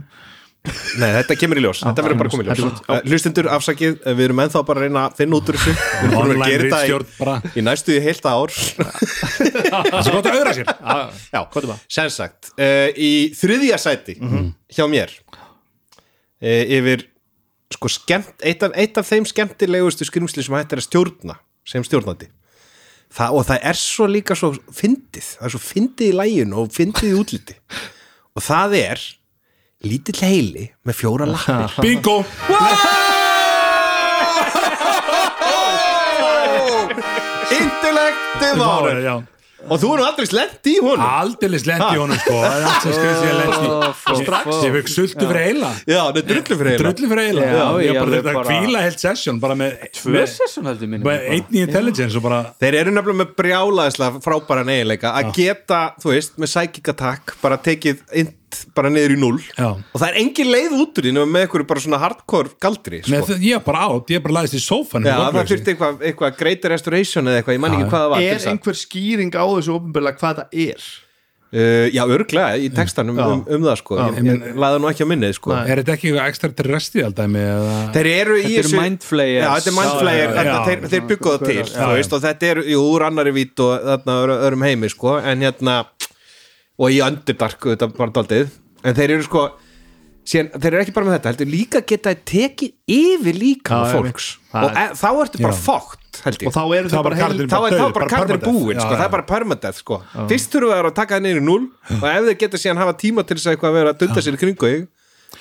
[1.00, 1.80] nei, þetta kemur í ljós.
[1.84, 2.80] Þetta verður bara komið í ljós.
[2.86, 5.74] Uh, Hlustendur, afsakið, uh, við erum ennþá bara að reyna að finna út úr þessu.
[5.76, 7.36] Við erum búin að online gera þetta í, bara.
[7.46, 8.54] í næstu í heilt ár.
[8.56, 10.72] Það er svo gott að auðra sér.
[11.32, 11.40] Já,
[11.98, 17.06] sem sagt uh, Í þriðja sæti hjá mér uh, Yfir
[17.74, 21.84] sko skemmt, eitt af, eitt af þeim skemmtilegustu skrimsli sem hægt er að stjórna sem
[21.84, 22.28] stjórnandi.
[23.16, 25.28] Þa, og það er svo líka svo fyndið.
[25.38, 27.56] Það er svo fyndið í læginu og fyndið í útliti.
[28.36, 29.04] Og það er
[29.90, 31.78] lítill heili með fjóra lappir.
[31.84, 32.20] Bingo!
[37.56, 38.48] Intellekti
[39.06, 39.14] já,
[39.66, 41.02] og þú erum aldrei slent í honum?
[41.02, 42.34] Aldeilis lendi í honum sko.
[42.42, 43.70] Það er allt sem skrið sér lendi
[44.06, 45.70] Ó, strax ég fekk sultu fyrir eila.
[45.88, 47.46] Já, það er drullu fyrir heila drullu fyrir eila.
[47.46, 51.10] Já, ég ég bara þetta bara- kvíla heilt session bara með tvö sessun heldur mínum
[51.10, 55.82] með einn í intelligence og bara þeir eru nefnilega með brjálaðislega frábæra eiginleika að geta,
[56.02, 58.04] þú veist, með psychic attack bara tekið
[58.46, 59.68] int bara niður í null Já.
[59.74, 63.00] og það er engin leið út úr því nema með einhverju bara svona hardcore galdri
[63.06, 63.32] Nei, sko.
[63.32, 66.70] það- ég bara át, ég bara laðist í sófan Já, það þurfti eitthvað, eitthvað greater
[66.70, 69.74] restoration eða eitthvað, ég man ekki hvað það var er að- einhver skýring á þessu
[69.80, 70.86] ofnbjörlega hvað það er
[71.56, 73.22] Uh, já, örglega, í textanum Já.
[73.30, 75.52] um, um það sko, ég, ég laði nú ekki á minnið sko.
[75.54, 79.76] er þetta ekki eitthvað ekstra terrestrial dæmi eða þeir eru í þessu já, þetta er
[79.78, 80.64] mindflayer, Já, já, þetta- já.
[80.66, 84.02] þeir, þeir bygguðu það til og þetta er jú, úr annari vít og
[84.42, 85.76] öðrum heimi sko, en hérna
[86.78, 88.50] og í Underdark, þetta bara daldið
[88.86, 89.44] en þeir eru sko
[90.26, 94.26] síðan, þeir eru ekki bara með þetta, heldur líka geta tekið yfir líka Já, fólks.
[94.50, 94.64] Einmitt.
[94.66, 95.62] og e, þá ertu bara Já.
[95.68, 96.48] fokkt held ég.
[96.48, 99.04] Og þá eru Þá þau bara karlinn- þá er þá bara kardir búin sko, það
[99.06, 99.98] er bara permadeath sko.
[100.30, 101.64] fyrst þurfum við að taka það í null
[102.00, 104.24] og ef þeir geta síðan hafa tíma til þess að eitthvað að vera að dunda
[104.26, 104.72] sér í kringu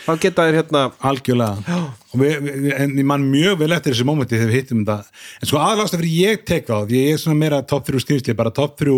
[0.05, 1.77] þá geta þeir hérna algjörlega.
[2.15, 5.21] Við, við, en ég man mjög vel eftir þessi momenti þegar við hittum þetta.
[5.41, 8.35] En sko aðlásta fyrir ég tek á því ég er svona meira top 3 skrýmsli
[8.37, 8.93] bara top 3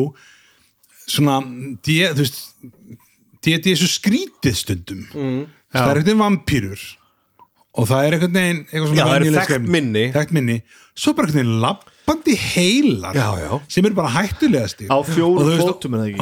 [1.08, 1.39] svona
[1.86, 2.39] D, þú veist
[3.46, 5.04] D&D er svo skrítið stundum.
[5.13, 5.43] Mm.
[5.72, 6.88] það er eitthvað vampýrur
[7.78, 8.36] og það er eitthvað
[8.98, 10.10] venjuleg þekkt minni.
[10.36, 10.62] minni.
[10.98, 13.52] Svo bara veginn lappandi heilar Já, já.
[13.70, 16.15] sem eru bara hættulegast Á fjórum fótum, er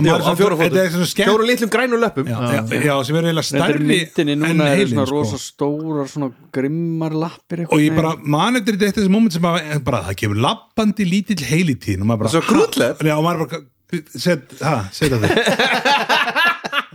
[0.60, 4.36] þetta er fjórum litlum grænum löpum já, já, já, sem eru Þetta er stærri myndinni
[4.36, 5.22] en núna er heilin svona sko.
[5.22, 10.04] rosa stórar svona grimmar lappir og ég bara man eftir þetta þessi moment sem bara,
[10.10, 13.64] það kemur lappandi lítill heilitíðin og maður bara
[14.02, 15.32] Bara set, ha, setja þig.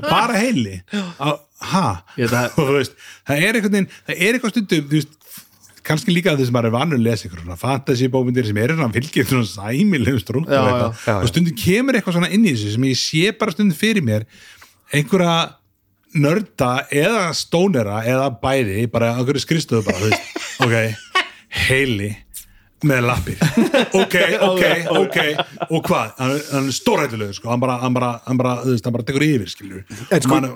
[0.01, 1.87] Bara heili ha?
[2.57, 2.95] Þú veist,
[3.29, 5.17] það er einhvern veginn það er eitthvað stundum, þú veist
[5.91, 8.77] kannski líka þess að maður er vanur að lesa eitthvað svona fantasy bómyndir sem eru
[8.77, 12.87] svona fylgir svona sæmilegum strúktur Já, og stundum kemur eitthvað svona inn í þessu sem
[12.91, 14.27] ég sé bara stundum fyrir mér
[14.95, 15.37] einhverja
[16.21, 20.77] nörda eða stónera eða bæði bara einhverju skristuðu bara, þú veist, ok,
[21.69, 22.11] heili
[22.87, 23.39] með lappir.
[23.99, 24.15] Ok,
[24.51, 24.65] ok,
[25.03, 25.19] ok.
[25.71, 28.75] Og hvað, hann, er- hann er stórhættulegur sko, hann bara, hann bara, hann bara, þú
[28.77, 30.47] veist, hann bara tekur yfir skilur En sko- Man,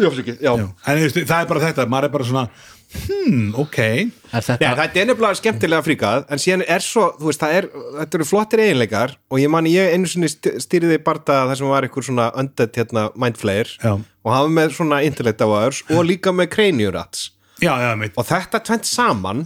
[0.00, 0.52] já, fyrir ekki, já.
[0.56, 0.68] já.
[0.86, 2.44] en þú veist, það er bara þetta, maður er bara svona
[2.90, 3.78] hmm, ok.
[3.80, 7.56] Er Já, þetta þetta er nefnilega skemmtilega fríkað en síðan er svo, þú veist, það
[7.58, 11.60] er þetta eru flottir eiginleikar og ég man ég einu sinni st- stýriði barda þar
[11.60, 13.92] sem var eitthvað svona undead hérna mindflayer Já.
[13.98, 17.28] og hafa með svona intellect hours og líka með craniurats
[17.60, 19.44] já, já, mitt og þetta tvent saman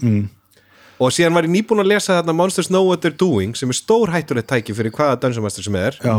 [0.98, 3.78] og síðan var ég nýbúin að lesa þarna Monsters Know What They're Doing sem er
[3.78, 6.18] stór hættulegt tæki fyrir hvaða dönsumastur sem er Já.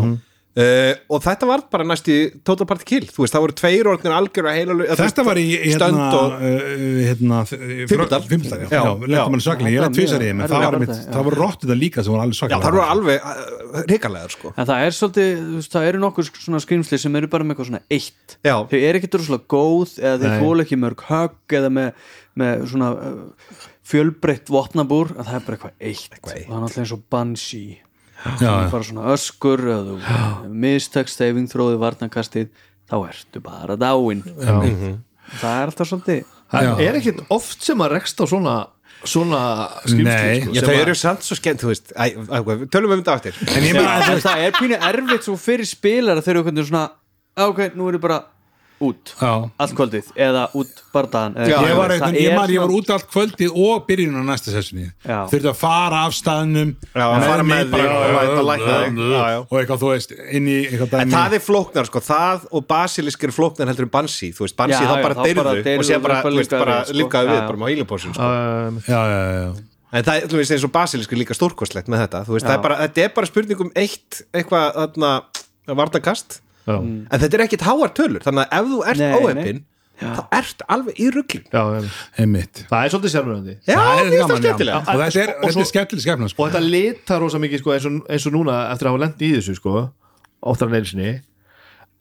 [0.56, 2.14] Uh, og þetta var bara næst í
[2.48, 5.44] Total Party Kill þú veist, það voru tveir orðnir algjör að heila Þetta var í
[5.52, 6.40] hérna, og uh,
[7.10, 8.22] hérna Fimmtudal.
[8.24, 9.04] Fimmtudal, já, Já, já, já.
[9.04, 10.96] lentum hann svaklega, ég Það lent var tvisar í þeim, en það var já.
[11.12, 13.20] það var róttið það líka sem var alveg já, svaklega það voru alveg
[13.84, 17.28] hrikalegar sko En það er svolítið, þú veist, það eru nokkur svona skrýmsli sem eru
[17.36, 18.56] bara með eitthvað svona eitt Já.
[18.64, 19.12] Þau eru ekki
[23.86, 26.14] fjölbreytt vopnabúr að það er bara eitthvað eitt.
[26.16, 26.46] Eitthvað eitt.
[26.46, 27.82] og það er náttúrulega eins og Banshee.
[28.26, 32.48] Það er bara svona öskur eða þú mistekst deyfing þróði varnarkastið
[32.90, 36.72] þá ertu bara dáin Það er alltaf svolítið það Já.
[36.88, 38.56] er ekkit oft sem að rekst á svona
[39.06, 39.40] svona
[39.84, 40.42] skrimsli Nei.
[40.42, 41.92] sko, Já, sem þau að- eru samt svo skemmt, þú veist.
[41.94, 42.38] Æ, æ,
[42.74, 43.36] tölum við um þetta aftur.
[43.58, 46.90] En ég meina, en það er pínu erfitt svo fyrir spilar þegar þú hvernig svona
[47.38, 48.24] "Ah, ok, nú er ég bara
[48.84, 49.32] út Já.
[49.62, 53.54] allt kvöldið eða út bardaðan Já, ég var, ég, er var svona- út allt kvöldið
[53.56, 54.90] og byrjun á næsta sessunni.
[55.06, 57.86] Þurfti að fara af staðnum Já, að fara með þig
[59.46, 63.24] og eitthvað, þú veist, inn í eitthvað En það er flóknar, sko, það og basilisk
[63.24, 66.36] er flóknar heldur en bansi, þú veist, bansi þá bara deyrðu og og bara, bara
[66.36, 67.48] við, sko.
[67.48, 68.30] bara með heilupósin, sko.
[68.36, 69.64] Um, já, já, já, já.
[69.96, 72.64] En það, veist, eins og basilisk er líka stórkostlegt með þetta, þú veist, það er
[72.66, 75.12] bara, þetta er bara spurning um eitt, eitthvað, þarna,
[75.80, 79.60] vartakast, en þetta er ekkit háar tölur, þannig að ef þú ert óheppin,
[80.02, 81.10] þá ert alveg í
[82.20, 82.64] einmitt.
[82.70, 84.80] Það er svolítið sérmjöndi Já, það er það gaman, skemmtilega.
[84.80, 86.44] og þetta er, Og þetta svo- er skemmtileg skemmtileg sko.
[86.44, 89.22] og þetta litar rosa mikið sko, eins, og, eins og núna eftir að hafa lent
[89.22, 89.90] í þessu sko,
[90.44, 91.14] óttar en einsinni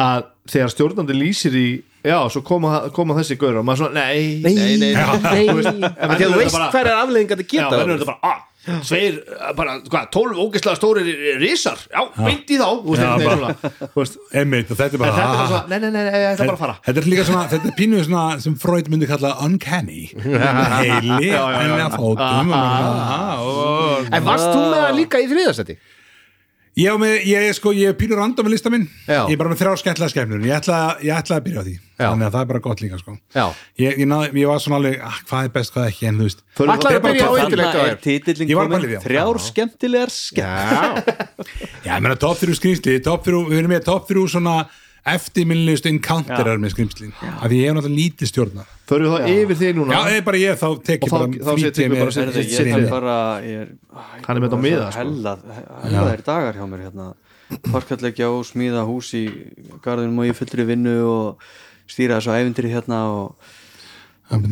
[0.02, 1.66] að þegar stjórnandi lýsir í
[2.04, 5.46] já, svo koma, koma þessi gaur og maður svona, nei, nei, nei, nei, nei.
[5.46, 6.34] Þú veist, en Af Því að þetta er
[7.30, 7.78] þetta já, geta.
[7.78, 9.18] verður þetta bara, ah, tveir
[9.58, 11.08] bara, hvað, tólf ógeðslega stórir
[11.40, 11.80] risar?
[11.92, 12.68] Já, beint í þá.
[12.84, 16.28] Þú veist, einmitt, þetta er en bara þetta er svona, nei, nei, nei, nei, ég
[16.32, 16.76] ætla bara að fara.
[16.88, 20.04] Þetta er líka svona, þetta er pínuð svona sem Freud myndi kalla uncanny.
[20.24, 23.42] Heili, en að fótum ah.
[24.10, 25.78] En varst þú með það líka í þriðasetti?
[26.74, 29.20] Ég, á með, ég, er sko, ég er pínur random með lista minn Já.
[29.30, 31.74] Ég er bara með þrjá skemmtilega skemmnur Ég ætla, ég ætla að byrja á því
[31.74, 32.06] Já.
[32.08, 33.12] Þannig að það er bara gott líka sko.
[33.36, 33.44] Já.
[33.78, 36.26] ég, ég, náði, ég var svona alveg, ah, hvað er best, hvað ekki En þú
[36.26, 37.90] veist Förum bara að byrja á Þarna þér?
[37.92, 39.02] er titillin Ég var bara komin að lifja.
[39.06, 41.12] Þrjár skemmtilegar skemmt
[41.86, 44.56] Já, ég meina top 3 skrýmsli top 3, Við erum með top 3 svona
[45.12, 49.58] eftirminnilegust encounterar með skrýmslin Af því ég hef náttúrulega lítið stjórna Förum við þá yfir
[49.60, 49.98] þig Já, núna.
[49.98, 52.44] Það er bara ég, þá tek ég þá- bara þá setjum ég við bara Herðu,
[52.44, 53.68] Sitt ég er bara ég er,
[54.24, 54.98] Hann er með þetta á miða, sko.
[55.00, 55.34] hella,
[55.84, 57.06] hella er dagar hjá mér hérna.
[57.70, 59.24] Parkallegja og smíða hús í
[59.84, 61.44] garðinum og ég fullri vinnu og
[61.88, 63.36] stýra þessu ævindri hérna og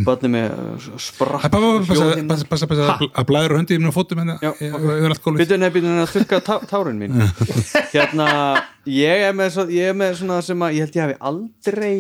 [0.07, 1.59] barni með Æ, sprakk Passa,
[1.89, 2.37] passa, hérna.
[2.51, 6.59] passa, passa að blæður höndi yfir á fótum hérna er Býtu nefn að þurka tá,
[6.69, 7.17] tárin mín.
[7.95, 8.27] Hérna,
[8.87, 11.95] ég er með, ég er með svona sem að ég held ég hafi aldrei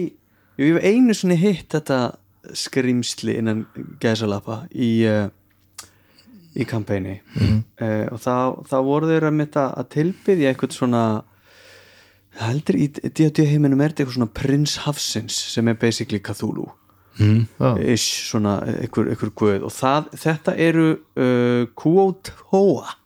[0.60, 2.00] ég hef einu svona hitt þetta
[2.58, 3.64] skrimsli innan
[4.02, 5.28] gæsalappa í uh,
[6.58, 7.58] í kampæni Mhm.
[7.80, 8.34] uh, og þá,
[8.68, 11.02] þá voru þeir að mitt að tilbyðja eitthvað svona
[12.42, 16.68] heldur í D&D heiminum er þetta eitthvað svona prins Hafsins sem er basically Cthulhu
[17.18, 17.76] Já.
[17.92, 19.62] ish, svona einhver, einhver guð.
[19.68, 22.96] Og það, þetta eru uh, Quote Hoa.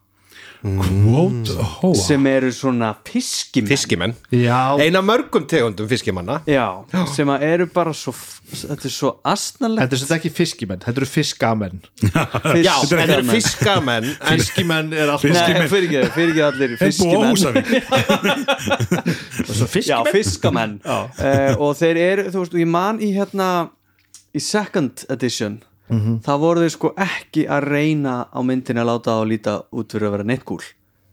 [1.94, 3.68] Sem eru svona fiskimenn.
[3.70, 4.14] Fiskimenn.
[4.32, 6.40] Já, Eina mörgum tegundum fiskimanna.
[6.48, 6.82] Já,
[7.14, 8.14] sem að eru bara svo
[8.46, 11.80] þetta er svo astnalegt þetta er sem ekki fiskimenn, þetta eru fiskamenn.
[12.66, 17.36] Já, þeir eru fiskamenn en Fiskimenn er alltaf Nei, fyrir ekki, fyrir ekki allir fiskimenn.
[19.56, 20.78] Svo Já, fiskamenn.
[20.86, 23.50] Uh, og þeir eru, þú veist, ég man í hérna
[24.36, 26.16] í second edition Mhm.
[26.26, 29.92] það voru þeir sko ekki að reyna á myndinni að láta á að líta út
[29.94, 30.64] fyrir að vera neittgúl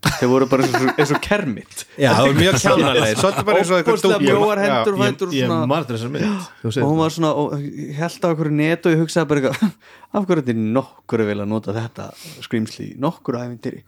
[0.04, 1.84] þeir voru bara eins og, eins og kermit.
[1.96, 5.28] Já, það er mjög kjánalegir Svolítið bara eins og eitthvað mjóar hendur og Ég, fætur
[5.30, 5.34] og
[6.66, 6.98] og hún það.
[7.04, 7.54] var svona og
[8.02, 9.72] held á okkur net og ég hugsaði bara eitthvað
[10.18, 12.10] af hverju þetta er nokkur að vilja nota þetta
[12.44, 13.84] skrýmsli, í nokkur æfintýri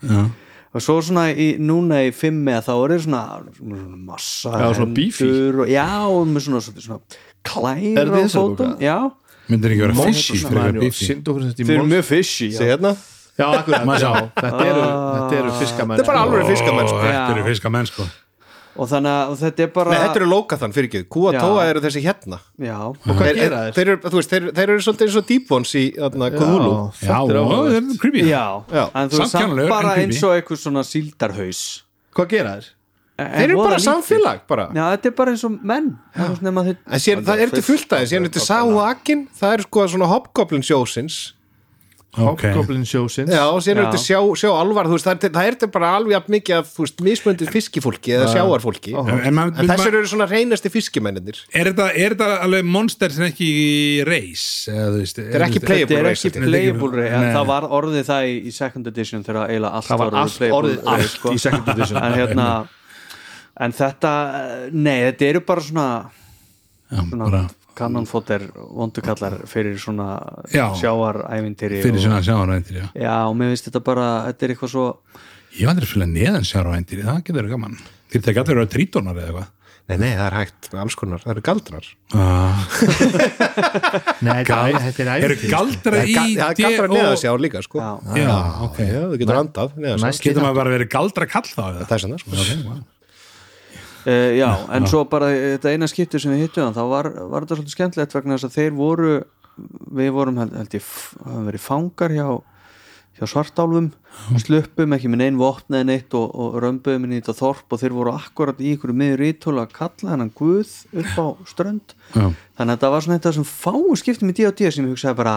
[0.75, 3.21] og svo svona í, núna í fimmi að þá er svona,
[3.57, 5.25] svona massa Já, svona beefy.
[5.25, 7.01] hendur og, já, og með svona, svona, svona
[7.45, 8.73] klær Er á fótum.
[8.79, 8.97] já,
[9.51, 12.73] Myndir ekki vera fishy þeir eru mjög fishy Sé já.
[12.75, 12.95] hérna.
[13.35, 13.83] Já, akkurat,
[14.39, 16.29] þetta eru, þetta eru fiskamenn Þetta er bara sko.
[16.29, 16.99] alveg fiskamenn sko.
[17.03, 18.05] Þetta eru fiskamenn sko.
[18.75, 21.01] Og þannig að þetta er bara Nei, þetta eru lókathan fyrir ekki.
[21.07, 21.39] Kúa Já.
[21.43, 22.39] tóa eru þessi hérna.
[22.59, 23.73] Já, Og hvað Þeir, gera þeir?
[23.77, 26.73] þeir, eru, þú veist, þeir, þeir eru svolítið eins og Deep Ones í þarna, Cthulhu.
[26.75, 27.75] Já, þetta er ó, áhugavert.
[27.75, 28.23] þetta er creepy.
[28.27, 28.43] Já,
[28.95, 31.61] en þú veist samt Samkjánalegur, bara eins og eitthvað svona síldarhaus.
[32.15, 32.67] Hvað gera þeir?
[33.15, 34.65] Þeir eru bara samfélag bara.
[34.75, 35.93] Já, þetta er bara eins og menn.
[36.17, 39.27] Það er nema þeir- En síðan, það er til fullt aðeins, síðan er til Sahuakin
[39.39, 41.19] það er sko svona Hobgoblin sjósins.
[42.15, 42.43] Ok.
[42.47, 43.27] Hobgoblin sjósins.
[43.31, 45.89] Já, síðan er til sjá, sjá alvar, þú veist, það er, það er til bara
[45.97, 46.69] alveg jafn mikið af,
[47.07, 51.89] mismöndið fiskifólki eða sjáarfólki En, en, man, En þessir eru svona reynasti fiskimennir er, þetta,
[51.95, 54.71] er þetta alveg monster sem ekki í race?
[54.71, 58.87] Eða, þú veist, Þetta er ekki playable race, En það var orðið það í, second
[58.87, 60.17] edition þegar eiginlega allt Það var
[60.61, 61.35] orðið allt sko.
[61.35, 61.99] í second edition.
[61.99, 62.47] En hérna
[63.55, 64.11] En þetta,
[64.75, 65.87] nei, þetta eru bara svona
[66.91, 67.43] svona bara
[67.75, 70.13] kannonfóter vondukallar fyrir svona
[70.53, 70.69] Já.
[70.79, 72.85] sjáarævintýri fyrir svona sjáarvæntir já.
[72.95, 74.85] Já, og mér finnst þetta bara þetta er eitthvað svo
[75.55, 77.75] Ég vandir að fylga neðan sjáarvæntir það getur verið gaman
[78.11, 79.51] Þeir tekja allir að vera trítónar eða eitthvað
[79.85, 82.63] Nei, nei, það er hægt alls konar, það eru galdrar Ah,
[84.25, 86.95] Nei, þetta er- þetta er Eru æfintýri galdra í Það er galdrar D.O.
[86.97, 89.77] neða sjá líka, sko Já, Já, ok Já, þú getur andað
[90.25, 91.85] Getur maður bara verið galdra kall þá eða?
[91.85, 92.79] Það er svona, sko.
[94.05, 97.57] Uh, já, en svo bara þetta eina skiptu sem við hittum þá var, var þetta
[97.57, 99.13] svolítið skemmtilegt vegna þess að þeir voru
[99.95, 100.83] við vorum held, held ég
[101.23, 102.27] höfum verið fangar hjá,
[103.15, 103.87] hjá svartálfum
[104.41, 107.81] sluppum ekki með neinn vopn eða neitt og, og römbuðum inn í þetta þorp og
[107.81, 111.95] þeir voru akkurat í ykkur miður ítól að kalla hennan guð upp á strönd.
[112.13, 112.27] Já.
[112.57, 115.35] þannig að þetta var svona þetta sem fáum skiptum í D&D sem ég hugsaði bara,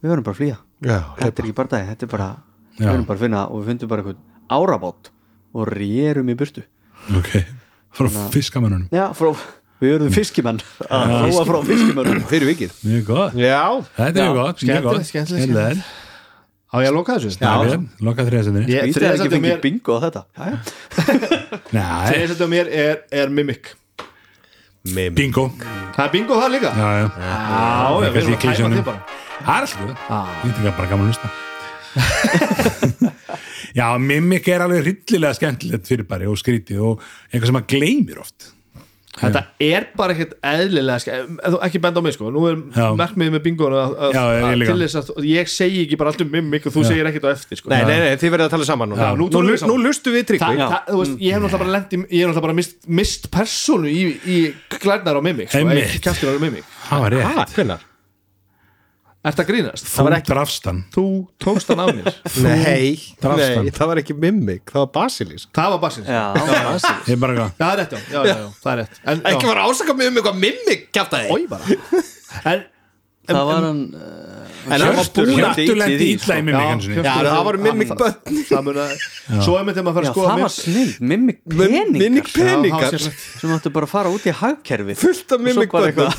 [0.00, 0.58] við verðum bara að flýja.
[0.86, 2.30] Já, þetta er ekki bara dagi, þetta er bara
[2.76, 2.88] við Já.
[2.90, 5.12] verðum bara að finna og við fundum bara eitthvað árabót
[5.56, 6.66] og rérum í burtu.
[7.16, 7.32] Ok,
[7.96, 8.88] frá fiskamönnunum.
[8.92, 9.30] Já, frá,
[9.82, 10.58] við erum fiskimenn.
[10.86, 12.74] Að róa frá fiskimennum fyrir vikið.
[12.86, 13.38] Mjög gott.
[13.40, 13.62] Já,
[13.96, 15.06] Þetta er mjög gott, mjög gott.
[15.08, 15.94] skemmtilegt, skemmtilegt.
[16.66, 17.30] Á ég að loka þessu?
[17.40, 20.22] Já, loka þriðasendir Ég- Við þriðja ekki sæti á fengið mér- bingo á þetta.
[20.36, 20.56] Jæja.
[21.76, 23.70] Nei, Þriðja sæti á mér er, er Mimic.
[24.86, 25.44] Mim bingo.
[25.96, 26.70] Það er bingo það líka?
[26.76, 27.06] Já, já.
[27.06, 29.00] Já, já, við erum að tæma þig bara.
[29.40, 29.88] Það er alltaf.
[30.42, 31.28] Þetta er bara gaman að hlusta
[33.76, 38.52] Já, mimik er alveg hryllilega skemmtilegt fyrirbæri og skrítið og eitthvað sem maður gleymir oft.
[39.16, 42.58] Þetta er bara ekkert eðlilega ske- ef þú ekki benda á mig sko, nú er
[42.76, 42.90] Já.
[43.00, 44.24] merkmiðið með bingoinu að, Já,
[44.60, 47.30] til þess að ég segi ekki bara allt um Mimic og þú segir ekkert á
[47.32, 47.70] eftir sko.
[47.72, 49.00] Nei, nei, nei, þið verðið að tala saman núna.
[49.08, 50.60] Já, nú Nú, nú, lustu við Þa, tryggvi.
[50.60, 53.30] Það, þú veist, ég hef náttúrulega bara lent í, ég hef náttúrulega bara mist, mist
[53.32, 54.04] persónu í,
[54.36, 54.38] í
[54.76, 55.96] glærnar á Mimic sko, Einmitt.
[56.04, 57.95] kæftir á Mimic Það var rétt
[59.26, 59.32] Hæ, hvenær?
[59.32, 59.88] Ert að grínast?
[59.90, 60.80] Þú drafst hann.
[60.94, 61.04] Þú
[61.42, 62.06] tókst hann af mér.
[62.46, 65.48] Nei, nei, það var ekki mimic, það var basilisk.
[65.56, 66.68] Það var Já, það er
[67.58, 69.02] það er rétt, já, já, já, já, það er rétt.
[69.06, 71.78] En, Ekki var ásaka mimic og mimic kæfta þig Ói bara.
[72.46, 72.64] En,
[73.26, 73.78] Það var hann
[74.66, 76.34] En að- henti Hjörtur lendi í sko.
[76.94, 78.92] Já, það var það- það mun að
[79.42, 82.30] Svo er með þegar maður fara að skoða það var snill, mimik Mimic peningar.
[82.36, 82.94] peningar.
[82.94, 83.26] Sérstakt.
[83.42, 84.96] sem áttu bara að fara út í hagkerfið.
[85.02, 86.14] Fullt af mimic börnum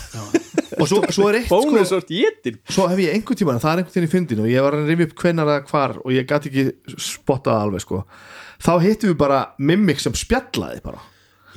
[0.77, 3.81] Og svo, svo er eitt sko bónusort jétin Svo hef ég einhvern tímann, það er
[3.83, 6.29] einhvern tímann í fyndin og ég var að rifja upp hvenær að hvar og ég
[6.29, 8.03] gæti ekki spottað alveg sko.
[8.63, 11.03] Þá hittum við bara Mimic sem spjallaði bara.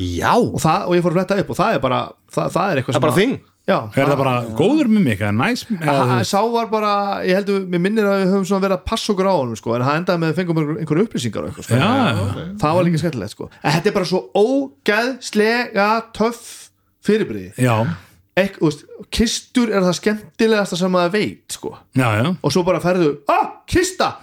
[0.00, 2.02] Já, og, það, og ég fór að fletta upp og það er bara
[2.32, 3.40] það, það er eitthvað það er bara sem þing.
[3.68, 5.20] Já, Er það bara góður mimik?
[5.20, 5.62] Eða næs?
[6.26, 6.92] Sá var bara,
[7.28, 9.74] ég heldur, mér minnir að við höfum svona verið að passa okkur á honum sko,
[9.76, 11.78] en það endaði með að fengum einhver, einhver upplýsingar og eitthvað, sko.
[11.78, 13.48] Já, það var líka skemmtilegt sko.
[13.60, 16.42] en þetta er bara svo ógeðslega töff
[17.06, 17.76] fyrirbriði já,
[18.40, 21.76] Ekk, veist, kistur er það skemmtilegasta sem maður veit sko.
[21.96, 22.26] já, já.
[22.40, 24.16] Og svo bara ferðu, ah, kista!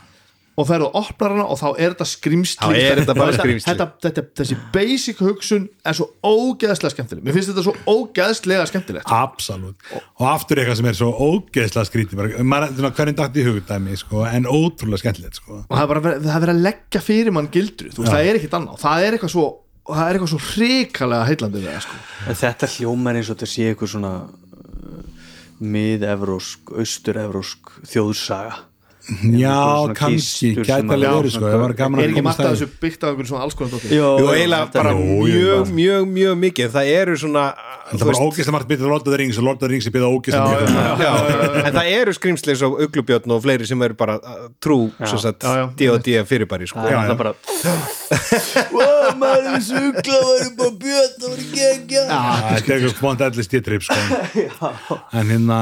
[0.58, 3.60] Og ferðu og opnar hana og þá er þetta skrimsli Þá er þetta bara Þetta-
[3.68, 7.22] þetta, þetta, þessi basic hugsun er svo ógeðslega skemmtileg.
[7.28, 9.06] Mér finnst þetta svo ógeðslega skemmtilegt.
[9.06, 9.78] Absolutt.
[10.18, 15.04] Og aftur eitthvað sem er svo ógeðslega skrítið hvernig dætt í hugdæmi sko, en ótrúlega
[15.04, 15.62] skemmtilegt sko.
[15.70, 18.42] og það er bara það er að leggja fyrir mann gildru þú veist, það er
[18.42, 18.82] ekkit annað.
[18.82, 19.46] Það er eitthvað svo
[19.96, 22.00] það er eitthvað svo hrikalega heillandi við það sko.
[22.42, 25.28] Þetta hljómar eins og þetta sé eitthvað svona uh,
[25.76, 28.58] mið-evrósk, austur-evrósk þjóðsaga
[29.08, 32.10] Já, svona kannski, kistur gæti sem alveg að- verið sko, það var gaman er að
[32.12, 35.28] ekki að að þessu byggt á einhverjum svona alls konar dóttir Jó, eiginlega bara mjög,
[35.32, 37.44] mjög, mjög, mjög mikið Það eru svona
[37.88, 39.96] Það var ógeðslega margt byrðið Lord of the Rings og Lord of the Rings er
[39.96, 41.12] Já, mikið já, Já,
[41.64, 45.22] en það eru skrýmsli eins og uglubjörn og fleiri sem eru bara uh, trú sem
[45.24, 45.66] sagt, Já, já.
[45.80, 46.84] D&D fyrirbæri sko.
[46.84, 47.08] Það er já.
[47.08, 47.34] það bara
[48.76, 53.24] Wow, maður er sugla var bara björn, það var ekki ekki Þetta er eitthvað spont
[53.30, 54.02] allir stýttrip sko.
[55.22, 55.62] en hérna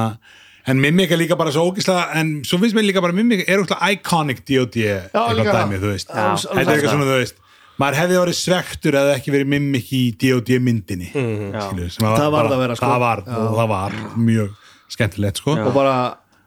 [0.67, 3.61] en Mimik er líka bara svo ógeðslega en svo finnst mér líka bara Mimik er
[3.61, 4.85] útla iconic D.O.D.
[5.13, 7.41] eitthvað dæmi, þú veist Já, þetta er eitthvað svona, þú veist
[7.81, 10.59] maður hefði verið svektur eða ekki verið Mimik í D.O.D.
[10.63, 12.91] myndinni skilur, sem Það varð bara- að vera, sko.
[12.93, 13.97] það var, og það var
[14.29, 14.53] mjög
[14.95, 15.57] skemmtilegt sko.
[15.59, 15.95] og bara,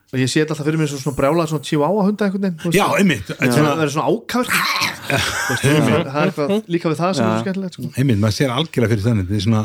[0.09, 2.79] og ég sé þetta alltaf fyrir mér svo svona brjálað svona chihuahua hunda einhvern veginn
[2.79, 4.99] já, einmitt það svona, verður svona ákavert
[5.59, 7.91] það er eitthvað líka við það sem er svo skemmtilegt sko.
[8.01, 9.63] einmitt, maður sér algjörlega fyrir þannig þetta er svona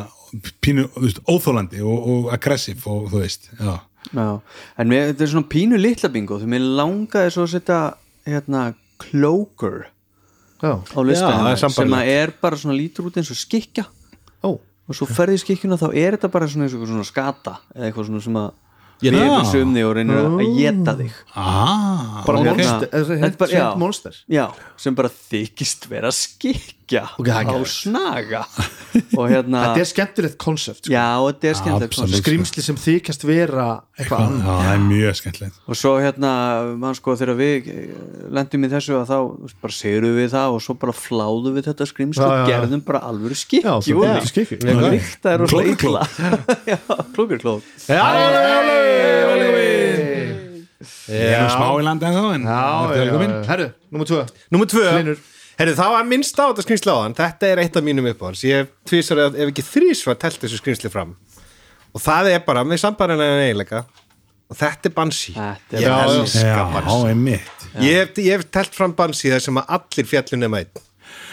[0.66, 3.74] pínu, þú veist, óþólandi og, og aggressiv og þú veist já,
[4.12, 4.28] Já,
[4.78, 7.78] en mér, þetta er svona pínu litla bingo því mér langaði svo að setja
[8.28, 8.66] hérna
[9.04, 9.86] Cloaker
[10.64, 13.86] já, á er sem að er bara svona lítur út eins og skikja
[14.44, 14.60] ó.
[14.60, 18.10] Og svo ferði skikkjuna þá er þetta bara svona, eins og svona skata eða eitthvað
[18.12, 18.52] svona sem að
[19.04, 19.12] Já.
[19.12, 21.16] reyfur sig um þig og reynir að geta þig.
[21.36, 24.20] Ah, bara monster, hérna- er er monster.
[24.32, 24.46] Já,
[24.78, 26.83] sem bara þykist vera skikja
[27.26, 28.44] gegja á snaga.
[29.18, 30.94] Og hérna þetta er skemmtilegt konsept sko.
[30.94, 35.60] já, þetta er skemmtilegt konsept skrimsli sem þykast vera eitthvað já, það er mjög skemmtilegt.
[35.66, 36.34] Og svo hérna,
[36.82, 37.90] mann sko, þegar við eh,
[38.38, 39.18] lendum í þessu að þá
[39.66, 43.40] bara segjurum við það og svo bara fláðum við þetta skrimsli og gerðum bara alveg
[43.40, 43.64] skikki
[44.64, 46.06] líkt að eru hlugla
[47.18, 47.62] klúkirklók
[51.14, 52.58] Ég er nú smá í landa en þá
[53.50, 57.64] Herru, nummer 2 Nummer 2 Herru, það var minnst á þetta skrýnsli áðan, þetta er
[57.64, 61.14] eitt af mínum uppáhans, ég hef tvísar ef ekki þrísvar telt þessu skrýnsli fram.
[61.94, 63.84] Og það er bara með sambarina en eiginleika.
[64.52, 67.38] Og þetta er Bansi Ég elskar Bansi
[67.82, 70.82] Ég hef telt fram Bansi þar sem að allir fjallin er mætt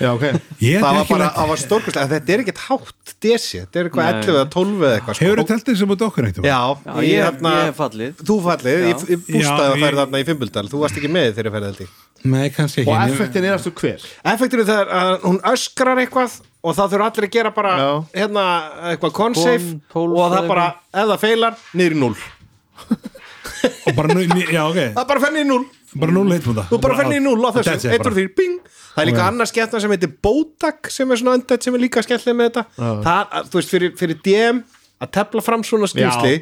[0.00, 0.32] Já, okay.
[0.56, 4.30] það var bara, það var stórkvæmslega þetta er ekkert hátt desi, þetta er eitthvað 11
[4.32, 5.24] eða 12 eða eitthvað sko.
[5.26, 6.48] hefur þið telt þessu mútið okkur eitthvað?
[6.48, 8.22] já, já ég, ég hef hérna- fallið.
[8.30, 8.86] Þú fallið, já.
[8.88, 11.88] ég bústaði að færa þarna í Fimbuldal þú varst ekki með þegar ég færði þetta
[12.24, 12.90] nei, kannski ekki.
[12.92, 14.04] Og effektin er aftur hver?
[14.32, 17.90] Effektur er það að hún öskrar eitthvað og það þurfa allir að gera bara Já.
[18.18, 18.44] hérna
[18.90, 22.12] eitthvað consafe og það bara, ef það feilar, niður í 0
[23.86, 25.62] og bara, nú- já, ok, það bara fenni í 0
[26.00, 28.60] bara núl heitt múta þú bara fenni í 0 á þessu, 1 og 3, bing.
[28.90, 29.32] Það er líka okay.
[29.32, 32.64] annars skemmtna sem heitir Bodak sem er svona öndett sem er líka skemmtileg með þetta.
[32.78, 34.62] Það, að, þú veist, fyrir, fyrir DM
[35.00, 36.34] að tefla fram svona skýrsli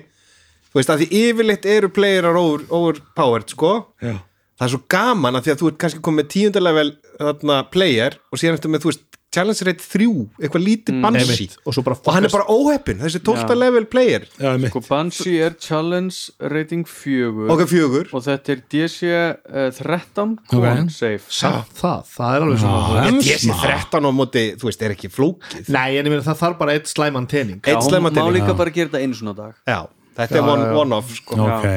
[0.69, 3.73] þú veist, að því yfirleitt eru playerar over, overpowered, sko.
[4.05, 4.17] Já.
[4.59, 8.18] Það er svo gaman að því að þú ert kannski komið með tíundalevel þarna player
[8.33, 10.07] og síðan eftir með, þú veist, challenge rate 3
[10.40, 11.57] eitthvað lítið bansi Einmitt.
[11.68, 13.57] og svo bara og hann er bara óheppin, þessi 12.
[13.61, 14.25] level player.
[14.40, 14.73] Einmitt.
[14.73, 18.09] Sko Banshee er challenge rating 4 okkar fjögur.
[18.16, 20.55] Og þetta er DC uh, 13 Ok.
[20.55, 21.29] con safe.
[21.29, 23.12] Samt það, það er alveg svona
[23.44, 23.61] smá.
[23.66, 25.68] 13 á móti, þú veist, er ekki flókið.
[25.77, 27.61] Nei, en ég meina það þarf bara eitt slæman tening.
[27.61, 29.61] Einn Já, hún slemma má líka bara gera þetta einu svona á dag.
[29.68, 29.79] Já,
[30.23, 30.81] þetta er one, já.
[30.81, 31.37] one off sko.
[31.44, 31.68] ok,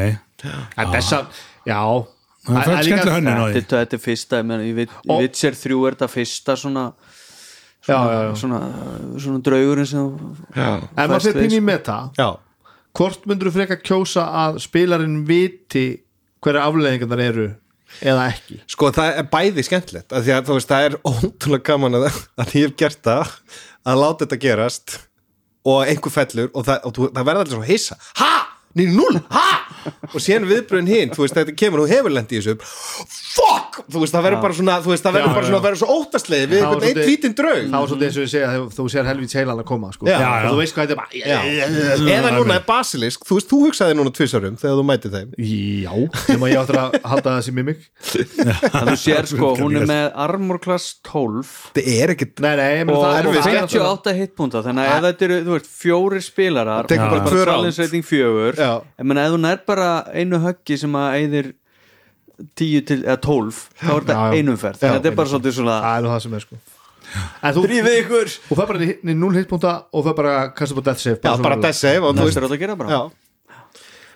[0.48, 1.26] en þessa,
[1.68, 1.82] já
[2.48, 5.96] það er skemmtilega hönnun á því þetta, þetta er fyrsta, ég Og- Witcher 3 er
[5.98, 6.86] þetta fyrsta svona
[7.82, 8.36] svona, já, já.
[8.38, 8.60] svona,
[9.18, 10.08] svona draugurinn sem
[10.56, 11.66] Já, ef maður fyrir pínu í sko.
[11.66, 11.98] meta.
[12.18, 12.30] Já,
[12.98, 15.86] hvort myndur þú frekar kjósa að spilarinn viti
[16.42, 17.48] hverja afleðingar þar eru
[18.02, 18.60] eða ekki?
[18.72, 22.08] Sko það er bæði skemmtilegt af því að þú veist það er ótrúlega gaman að,
[22.42, 23.34] að ég hef gert það
[23.86, 24.98] að láta þetta gerast
[25.66, 27.98] og einhver fellur og það, og þú, það verða allir svo hissa.
[28.18, 28.30] Ha,
[28.78, 29.48] nýri núl, ha?
[30.14, 32.58] Og síðan viðbröðin hinn, þú veist þetta kemur og hefur lendi í þessu
[33.32, 35.48] fuck, þú veist það verður bara svona þú veist það verður Já, bara já.
[35.50, 37.62] svona að verður svo óttastleið við Það einhvern einn hvítin draug.
[37.72, 40.10] það var svolítið eins og ég segja þú sér helvits heilan að koma sko.
[40.12, 40.18] Já.
[40.22, 41.10] og þú veist hvað þetta er bara
[42.12, 45.34] eða núna er basilisk, þú veist þú hugsaði núna tvisarum þegar þú mætið þeim.
[45.42, 45.94] Já,
[46.32, 47.62] nema ég áttur að halda það sem
[48.12, 52.52] Það þú sér sko, hún er með Armor Class 12 þetta er ekkit og það
[52.52, 52.92] er erfitt.
[52.92, 57.78] það er náttúrulega- 58 hitpunta þannig að ef þetta eru, þú veist, fjórir spilarar challenge
[57.82, 58.61] rating fjögur Já.
[58.68, 61.50] Ég meina ef þú nær bara einu höggi sem að eyðir
[62.58, 64.38] 10 til, eða 12 þá er þetta Já, já.
[64.42, 66.62] einum ferð Já, þetta er bara svolítið svona það er það sem er sko
[67.42, 70.84] en þú, drífið ykkur þú fær bara í 0 hitpunta og fær bara kasta på
[70.86, 73.02] death save já, bara death save og þú það er þetta að gera bara Já.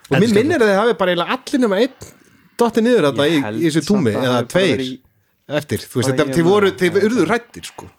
[0.06, 2.14] og mér minnir að þið hafi bara allir nema einn
[2.56, 4.86] dotti niður þetta í, Ég held í þessu túmi að eða það bara tveir
[5.60, 7.90] eftir, þú veist, bara þetta, þið voru, hérna- þið urðu rættir sko.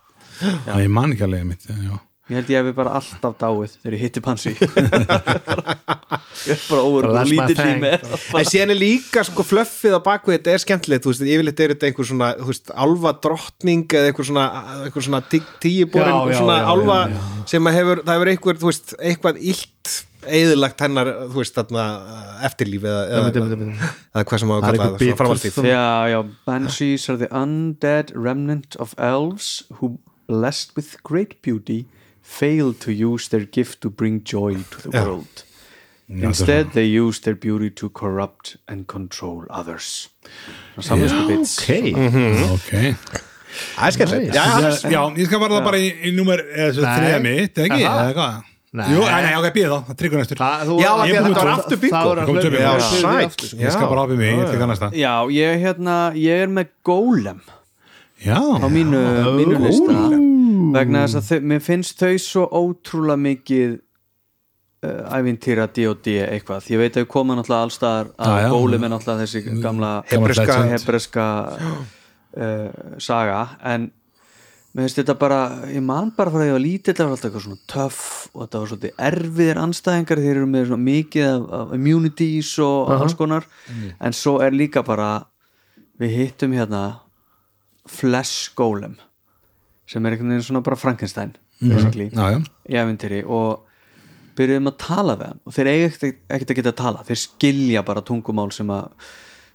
[0.40, 1.92] Já, ég man ekki alveg mitt já.
[2.26, 7.06] Ég held ég hefði bara alltaf dáið þegar ég hitti pansi ég er bara óver
[7.14, 7.80] That's og thing.
[7.82, 8.02] mér
[8.40, 11.74] en síðan er líka sko fluffið á bakvið þetta er skemmtilegt, þú veist, yfirleitt er
[11.74, 14.46] þetta einhver svona, þú veist, alva drottning eða einhver svona,
[14.86, 17.16] einhver svona tí- tíuborin Já, já, svona já, alva já,
[17.54, 19.94] sem að hefur, það hefur einhver, þú veist, eitthvað illt
[20.26, 21.82] eðilagt hennar, þú veist, þarna
[22.48, 25.68] eftirlíf eða, eða, hvað sem á að kalla einhver það, framhaldið.
[25.70, 26.18] Já, já,
[26.48, 29.92] Banshees are the undead remnant of elves who,
[30.26, 31.84] blessed with great beauty,
[32.26, 35.04] fail to use their gift to bring joy to the Já.
[35.04, 35.44] world.
[36.08, 40.08] Instead, they use their beauty to corrupt and control others.
[40.78, 41.58] Samvinsku bits.
[41.58, 41.70] ok,
[42.54, 42.72] ok
[43.56, 46.42] Það er skemmtilegt, já, ég skal fara það bara í, í númer
[46.76, 47.80] þriða mitt, ekki?
[47.88, 48.02] Aha.
[48.04, 48.52] Eða hvað?
[48.76, 48.86] Nei.
[48.92, 51.52] Jú, nei, nei, ok, býða þá, það tryggur næstur Já, af því að þetta var
[51.54, 52.60] aftur mig.
[52.60, 53.60] Já, sko.
[53.62, 57.40] Ég skal bara í mig, ég tryggur næsta Já, ég, hérna, ég er með Golem
[58.20, 59.00] Já, á mínu,
[59.38, 60.35] mínu lista
[60.74, 66.70] vegna þess að þau, mér finnst þau svo ótrúlega mikið uh, ævintýra D&D eitthvað.
[66.72, 68.48] Ég veit að við komum náttúrulega allstaðar að Já.
[68.54, 71.26] Golem er náttúrulega þessi gamla Hebreska- hebreska
[72.36, 73.40] uh, saga.
[73.64, 73.88] En
[74.76, 75.40] mér finnst þetta bara
[75.72, 78.02] ég man bara fyrir að ég var lítill það var alltaf eitthvað svona töff
[78.34, 82.92] og þetta var svolítið erfiðir anstæðingar þeir eru með svona mikið af, af immunities og
[82.98, 83.46] alls konar.
[84.00, 85.10] En svo er líka bara
[85.96, 86.82] við hittum hérna
[87.88, 88.98] Flesh Golem
[89.86, 92.40] sem er einhvern veginn svona bara Frankenstein basically, já, já.
[92.68, 93.62] í ævintýri og
[94.36, 95.40] byrjuðum að tala við hann.
[95.46, 98.90] Og þeir eiga ekkert að geta að tala þeir skilja bara tungumál sem að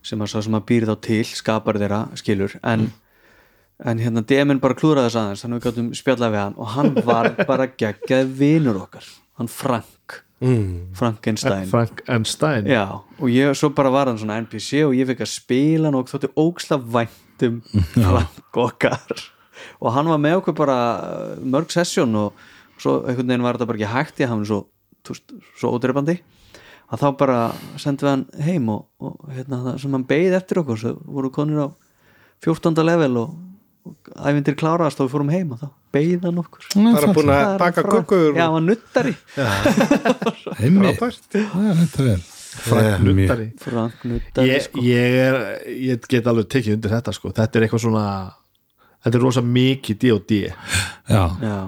[0.01, 2.87] sem að, að býr þá til, skapar þeirra skilur, en
[3.85, 5.43] en hérna DM-in bara klúraði þess aðeins.
[5.43, 6.57] Þannig að við gáttum spjallað við hann.
[6.57, 9.07] Og hann var bara geggjað vinur okkar.
[9.39, 10.21] Hann Frank,
[10.97, 11.67] Frankenstein.
[11.69, 12.85] Frankenstein Já,
[13.17, 16.09] og ég, svo bara var hann svona NPC og ég fikk að spila hann og
[16.09, 17.61] þótti óksla væntum
[17.95, 19.25] Frank okkar
[19.79, 22.45] og hann var með okkur bara uh, mörg sessjón og
[22.81, 24.63] svo einhvern veginn var þetta bara ekki hægt að hann svo,
[25.59, 26.17] svo ódreifandi
[26.91, 27.37] að þá bara
[27.79, 31.31] sendum við hann heim og, og hérna, það sem hann beið eftir okkur svo voru
[31.33, 31.67] konir á
[32.41, 32.81] 14.
[32.83, 33.37] level og,
[33.87, 36.67] og æfindir kláraðast og við fórum heim og þá beið hann okkur.
[36.75, 39.15] Bara búin að baka kukkur Já, hann var nuttari.
[40.61, 42.21] Heimi, það er þetta vel.
[42.51, 43.45] Frank Nuttari.
[43.63, 44.81] Frank nuttari ég, sko.
[44.83, 45.37] ég, er,
[45.71, 47.31] ég get alveg tekið undir þetta sko.
[47.35, 48.05] þetta er eitthvað svona
[49.03, 50.41] þetta er rosa mikið D&D
[51.09, 51.59] Já, Já.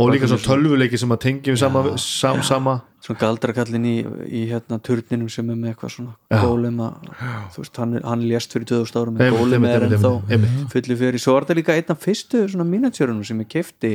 [0.00, 3.96] Og líka svo tölvuleiki sem að tengjum sama, sam, sama svona galdrakallin í,
[4.28, 6.40] í hérna turninum sem er með eitthvað svona Já.
[6.44, 7.10] gólem að,
[7.54, 10.64] þú veist, hann, hann lést fyrir 2000 árum en gólem einmitt, er ennþá einmitt.
[10.74, 13.92] fullu fyrir, svo er þetta líka einn af fyrstu svona miniatjörunum sem ég kefti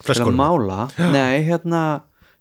[0.00, 1.82] til að mála, nei, hérna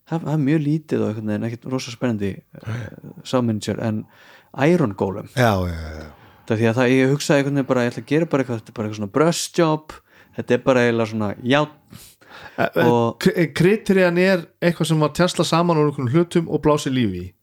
[0.09, 2.80] það, það er mjög lítið og einhvern veginn ekkert rosa spennandi uh,
[3.28, 4.05] sáminiatjör en
[4.65, 5.28] Iron Golem.
[5.36, 6.07] Já, já, já.
[6.49, 8.43] Það er því að það, ég hugsaði einhvern veginn bara ég ætla að gera bara
[8.43, 9.97] eitthvað, þetta er bara eitthvað svona brush job
[10.39, 11.61] þetta er bara eiginlega svona, já
[12.79, 17.33] Og- kriterian er eitthvað sem var tjastla saman úr einhvern hlutum og blási lífi í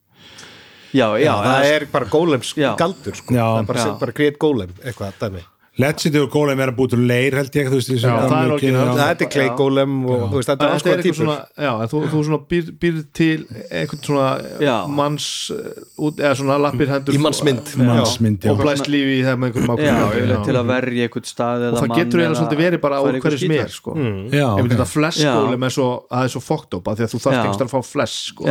[0.97, 2.71] já, já, það er bara gólems Já.
[2.79, 3.33] galdur sko.
[3.35, 3.43] Já.
[3.43, 3.93] það er bara, Já.
[3.99, 5.43] bara grét gólem eitthvað dæmi
[5.77, 8.37] Legendary og Golem er að búið til leir held ég, þú veist, þessu Já, það
[8.37, 11.05] er kynni, það er clay gólem og þú veist, þetta er alls Þetta konar eitthvað
[11.05, 11.19] típur.
[11.21, 14.29] svona, já, þú, þú svona býr, býr til eitthvað svona
[14.63, 14.77] Já.
[14.97, 17.65] manns út, eða svona lappir hendur í mannsmynd.
[17.77, 18.51] Mannsmynd, já.
[18.53, 21.93] og blæst lífi í það með einhverjum yfirleitt til að verja eitthvað stað og það
[21.93, 23.91] getur eiginlega eða svolítið verið bara á hverju sem er sko.
[23.93, 24.73] Já, ég myndi ok.
[24.73, 25.67] þetta fleskólum Já.
[25.69, 28.33] er svo, það er svo fokkt upp því að þú þarft ekki að fá flesk
[28.33, 28.41] sko.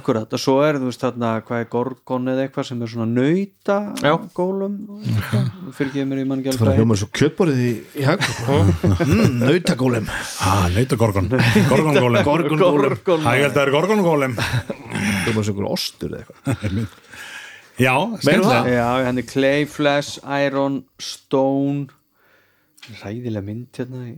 [0.00, 0.26] Akkurat.
[0.26, 3.06] Og svo er þú veist þarna hvað er gorgon eða eitthvað sem er svona
[6.60, 10.08] það hljómar svo kjötborið í, í mm, nautagólum
[10.46, 11.28] Ah, leita Gorgon
[11.70, 16.24] Gorgon Golem Gorgon gólum Gorgon Það er Gorgon Golem það er bara svona ostur eða
[16.24, 16.86] eitthvað.
[17.76, 17.92] Já,
[18.22, 18.72] skemmtilega.
[18.72, 21.90] Já, hann er Clay, Flash, Iron, Stone.
[23.02, 24.14] Ræðilega mynd hérna í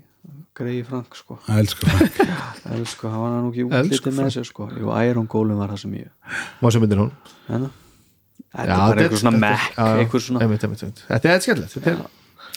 [0.58, 1.38] Greiði Frank sko.
[1.54, 1.88] Elsku
[2.74, 4.68] Elsku, hann var nú ekki útlítið með sér sko.
[4.76, 7.12] Jú, Iron Golem var það sem ég má sem myndir hún
[7.48, 7.70] Hérna?
[8.48, 11.02] Þetta er bara einhver svona einmitt.
[11.08, 12.08] þetta er skemmtilegt þetta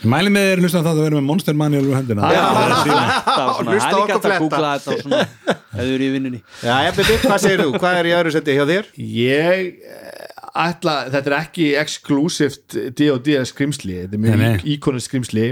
[0.02, 2.36] er Mæli með þér hlusta á það að vera með Monster Manual úr hendina Það
[2.36, 2.76] er.
[3.32, 5.24] Það Hlusta það er okkur fletta.
[5.72, 7.72] þú eru í vinnunni Já, ég byrju, hvað segir þú?
[7.78, 8.91] Hvað er í öðru seti hjá þér?
[9.22, 15.49] ég eh, ætla, þetta er ekki exclusivt D&D skrimsli, þetta er mjög íkonist skrimsli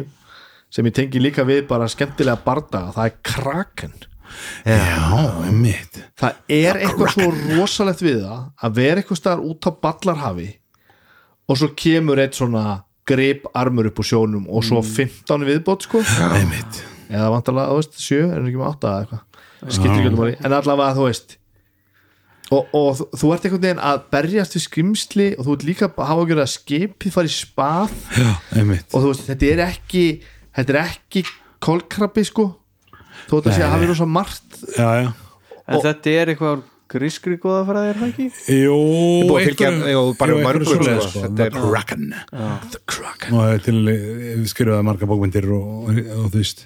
[0.69, 3.95] sem ég tengi líka við bara skemmtilega bardaga, það er Kraken
[4.67, 9.71] Já, einmitt það er eitthvað svo rosalegt við það að vera eitthvað staðar út á
[9.85, 10.49] ballarhafi
[11.49, 12.65] og svo kemur eitt svona
[13.09, 16.03] grip armur upp úr sjónum og svo 15 viðbót sko.
[17.09, 19.25] Eða vantarlega, þú veist, 7, er ekki með 8 eða eitthvað?
[19.59, 21.39] Skiptir ekki um máli, en allavega þú veist
[22.49, 26.07] og, og þú, ert einhvern veginn að berjast við skrimsli og þú ert líka að
[26.09, 27.93] hafa að gera að skipið fara í spað.
[28.15, 28.29] Já,
[28.63, 30.03] og þú veist, þetta er ekki
[30.57, 31.23] þetta er ekki
[31.65, 32.47] kolkrabbi sko.
[33.29, 34.59] Þú veist að sé að hafa verið svo margt.
[34.73, 35.09] Já, já.
[35.69, 38.27] En þetta er eitthvað grískri góða fara þér, það ekki?
[38.55, 38.77] Jú,
[39.29, 41.19] búið að fylgja- einhverju- jú, bara jú, mörgum, einhverju svoleiðis, sko.
[41.19, 41.29] sko.
[41.29, 42.09] Er- The Kraken
[42.73, 46.65] The Kraken og það er til við skrifaði marga bókmyndir og, og, og þú veist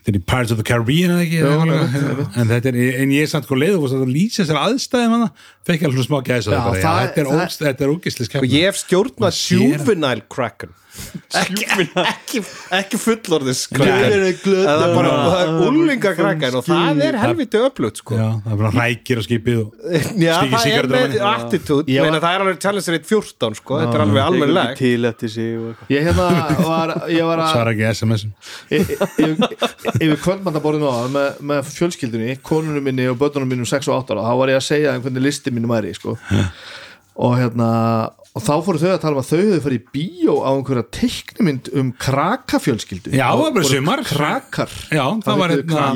[0.00, 2.36] þetta er í Pirates of the Caribbean eða ekki Já, eða einmitt, eitthvað.
[2.40, 5.30] en þetta er, en ég er samt sko leið og það lýsa sér aðstæðum hana
[5.68, 9.40] fekk alveg smá gæsa það það- þetta er, það- er ógislis Og ég hef stjórnað
[9.52, 10.72] juvenile kraken
[11.40, 11.66] ekki,
[12.02, 12.40] ekki,
[12.74, 13.78] ekki fullorðis Nei.
[13.78, 18.16] kraken það er bara það er úlinga kraken og það er helviti öflugt sko.
[18.18, 19.68] Já, það er bara rækir og skipið og
[20.26, 21.14] Já, það er með
[22.10, 24.74] var- það er alveg challenge rate 14 sko, þetta er alveg alveg leg
[25.94, 26.28] ég hérna
[26.72, 28.34] var, ég var að svara ekki SMS-um
[30.00, 34.26] yfir, kvöldmandaborðinu á með, með fjölskyldunni, konunum minni og börnunum minnum 6 og 8 ára,
[34.26, 36.16] þá var ég að segja þeim hvernig listi mínum væri sko.
[37.20, 37.70] og hérna
[38.30, 40.86] og þá fóru þau að tala um að þau höfðu farið í bíó á einhverja
[40.96, 43.14] teiknumynd um krakafjölskyldu.
[43.16, 44.04] Já, það var bara sumar.
[44.06, 44.78] Krakar.
[44.90, 45.88] Já, það var hérna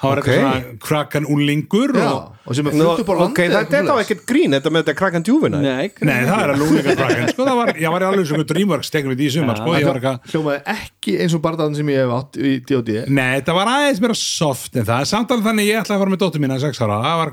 [0.00, 3.76] var eitthvað krakan úlingur Já, og og sem er flutt upp á ok, landi þetta
[3.78, 5.90] er þá ekkert grín þetta með þetta kraken juvenile nei,
[6.26, 9.14] það er að lúlinga krakan sko, það var, ég var í alveg svona Dreamworks tegnum
[9.14, 12.32] í sumar, sko, ég var eitthvað hljómaði ekki eins og bardaðan sem ég hef átt
[12.40, 12.90] í D.O.D.
[13.06, 14.98] Nei, þetta var aðeins meira soft en það.
[15.04, 17.16] Er samt alveg þannig ég ætlaði að fara með dóttur mína að 6 ára, það
[17.20, 17.28] var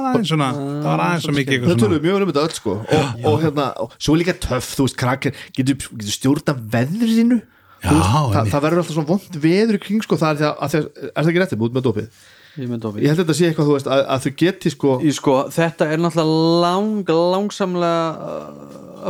[0.00, 2.56] er aðeins svona, það var aðeins svo mikið það tölum mjög vel um þetta öll
[2.56, 2.74] sko.
[2.80, 7.40] Og, og hérna, og svo líka töff þú veist, krakken, getur, getur stjórna veðrinu?
[7.80, 10.48] Já, veist, það, það verður alltaf svona vond veður í kring sko, það er, því
[10.50, 12.10] að, að, er það ekki réttið út með dópið
[12.60, 14.72] ég myndi ofið ég held að þetta sé eitthvað, þú veist, að, að þau geti
[14.74, 17.98] sko Í sko, þetta er náttúrulega lang, langsamlega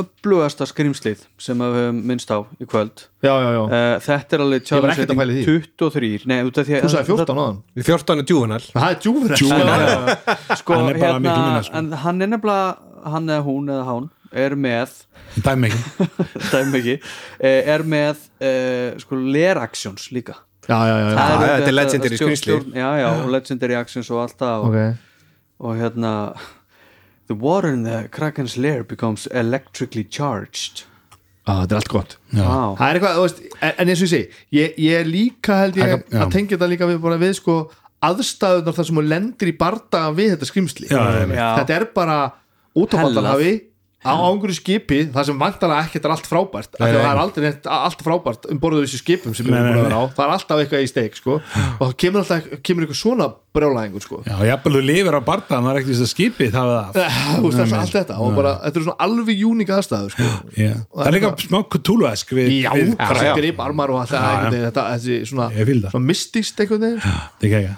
[0.00, 3.06] upplugasta skrimslið sem við höfum minnst á í kvöld.
[3.24, 5.56] Já, já, já, uh, Þetta er alveg var ekkert að pæla í því.
[5.82, 10.16] 23 Nei, þú sagði 14 á þann Við 14 er juvenile það er djúfur Juvenile.
[10.60, 11.82] sko, Hann er bara hérna, miklu minna, sko.
[12.04, 14.94] hann er nefnilega hann eða hún eða hán er með
[15.42, 16.08] dæmi ekki.
[16.52, 16.96] Dæmi ekki,
[17.42, 20.38] eh, er með uh, sko ler-actions líka
[20.70, 21.16] já, já, já, já.
[21.18, 24.64] Það já, eru þetta er legendary stjórn- já, já, og legendary actions og allt það
[24.64, 24.78] og, ok,
[25.66, 26.12] og hérna
[27.30, 30.84] the water in the Kraken's lair becomes electrically charged
[31.46, 32.16] ah, þetta er allt gott.
[32.32, 32.74] Vá.
[32.78, 35.60] það er eitthvað, þú veist, en, en eins og ég segi ég, ég er líka
[35.64, 36.20] held ég Það- já.
[36.24, 37.56] að tengja þetta líka við, bara við sko
[38.00, 41.00] aðstæðunar þar sem hún lendir í bardaga við þetta skrimsli Já,
[41.60, 42.18] þetta er bara
[42.80, 43.26] út á Hellað.
[44.00, 47.20] Á einhverju skipi, það sem vantalega ekkert er allt frábært, af því að það er
[47.20, 49.90] aldrei neitt allt frábært um borðið þessu skipum sem við Nei, erum búin að nei,
[49.90, 53.00] vera á, það er alltaf eitthvað í steik sko, og það kemur alltaf kemur eitthvað
[53.00, 54.20] svona brjálæðingur sko.
[54.24, 57.16] Já, jafnvel þú lifir á bardaðan, það er ekkert þess að skipið það er það.
[57.50, 58.18] Það er allt þetta.
[58.22, 60.28] Og bara, þetta er svona alveg júník aðstæður sko.
[60.54, 60.70] Já.
[60.94, 63.40] Það er líka smá kutúluesk við, já, bara krakan.
[63.40, 67.10] grip armar og allt það, þetta, þessi svona, það.
[67.10, 67.74] Það er ekki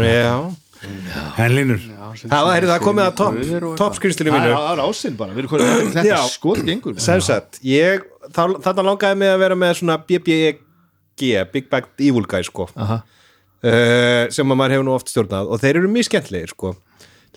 [0.00, 0.34] Já
[0.80, 1.80] En Linur,
[2.24, 3.40] Það er það komið að topp
[3.76, 3.94] top
[4.32, 6.18] það mínu er- það er ásinn bara, við erum hvernig þetta Já.
[6.32, 10.62] skot gengur Sem sagt, ég, þá, þarna langaði mig að vera með svona BBEG
[11.52, 12.68] Big Bad Evil Guy sko.
[12.76, 13.02] Aha.
[13.60, 16.74] uh, sem að maður hefur nú oft stjórnað og þeir eru mjög skemmtlegir sko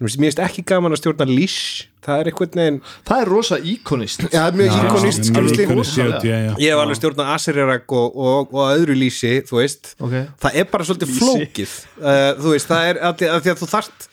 [0.02, 1.90] Mér finnst ekki gaman að stjórna Leash.
[2.04, 4.24] Það er einhvern veginn það er rosa íkonist.
[4.34, 6.54] Já, mjög íkonist skrimsli Íkonist, já, já, já.
[6.60, 9.94] Ég hef alveg stjórnað Aserirag og, og, og öðru Lísi, þú veist.
[10.04, 10.18] Ok.
[10.44, 11.78] það er bara svolítið flókið.
[12.02, 14.10] Uh, þú veist, það er að, að því að þú þarft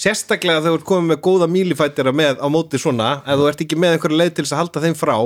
[0.00, 3.62] sérstaklega þegar þú ert komið með góða mílifættira með á móti svona ef þú ert
[3.66, 5.16] ekki með einhverja leið til þess að halda þeim frá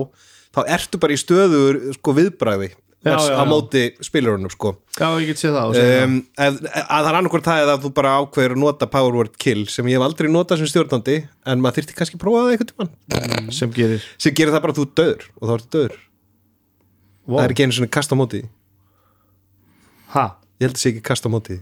[0.57, 3.45] þá ertu bara í stöður sko viðbræði Já, já, á já.
[3.47, 6.03] móti spilurunum sko já, ég get séð það, það.
[6.03, 9.19] um, að, að það er annarkvært það eða að þú bara ákveður að nota power
[9.21, 12.43] word kill sem ég hef aldrei notað sem stjórnandi en maður þyrfti kannski að prófa
[12.43, 15.73] það einhvern tímann sem gerir sem gerir það bara að þú döður og þá ertu
[15.77, 15.97] döður
[17.29, 17.39] wow.
[17.39, 18.43] það er ekki einu svona kast á móti
[20.17, 20.27] ha,
[20.59, 21.59] ég held að sé ekki kast á móti.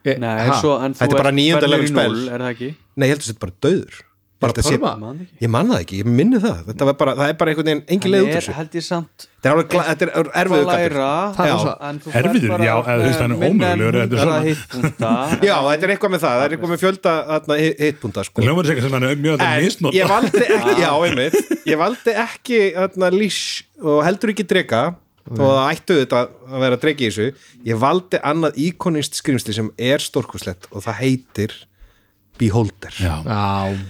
[0.00, 1.32] E, Nei, svo, en þú Þetta er bara
[2.32, 2.70] Er það ekki?
[2.96, 3.98] Nei, ég heldur að þetta bara döður
[4.40, 4.78] Bara Þetta sé-.
[5.44, 6.60] Ég man það ekki, ég minni það.
[6.70, 8.84] Þetta var bara, það er bara einhvern veginn engin leið út er, þessu held ég
[8.86, 10.94] samt Þetta er alveg, þetta er
[11.36, 11.58] Það er
[12.20, 14.40] Erfiður, bara já, eða þú veist, er ómögulegur, þetta er 100 svona.
[14.46, 15.10] hitpunta.
[15.50, 18.40] Já, þetta er eitthvað með það, það er eitthvað með fjölda þarna, hitpunta sko.
[18.40, 21.54] Er ég valdi ekki, já, einmitt.
[21.68, 23.40] Ég valdi ekki þarna, lís
[23.80, 24.82] og heldur ekki drega
[25.30, 26.20] þó að það ættu þetta
[26.50, 27.48] að vera dregi í þessu.
[27.70, 31.56] Ég valdi annað íkonist skrimsli sem er stórkuslegt og það heitir
[32.40, 33.14] Beholder Já.
[33.26, 33.40] Já,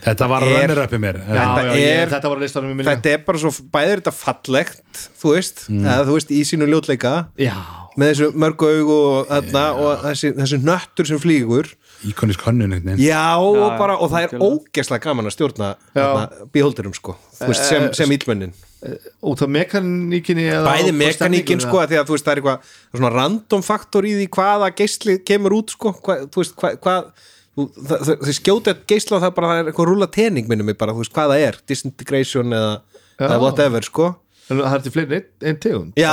[0.05, 1.21] Þetta var rönnir uppi mér.
[1.23, 3.53] já, Þetta já, ég, er- þetta var að listanum í minni Þetta er bara svo,
[3.75, 7.55] bæðir þetta fallegt þú veist, eða þú veist, í sínu ljótleika Já,
[8.01, 11.71] með þessu mörgu aug og, þarna, og þessi, þessi nöttur sem flýgur.
[12.07, 12.79] Íkonisk hönnun.
[13.03, 17.67] Já, og, bara, og það er ógeðslega gaman að stjórna þarna, beholderum sko, þú veist,
[17.69, 18.55] sem, sem ílmennin
[19.29, 22.33] út af mekaníkinni eða bæði og mekaníkin stemningunni, sko, að því að þú veist, það
[22.33, 26.79] er eitthvað random faktor í því hvaða geisli kemur út sko, hvað, þú veist, hvað,
[26.87, 27.11] hvað
[27.69, 30.79] það- það- þau skjóta geisla og það bara það er eitthvað rúla tening minnum mig
[30.79, 32.73] bara, þú veist, hvað það er disintegration eða,
[33.21, 34.09] eða whatever sko.
[34.51, 35.93] En það er til fleiri en ein, ein tegund?
[35.97, 36.11] Já,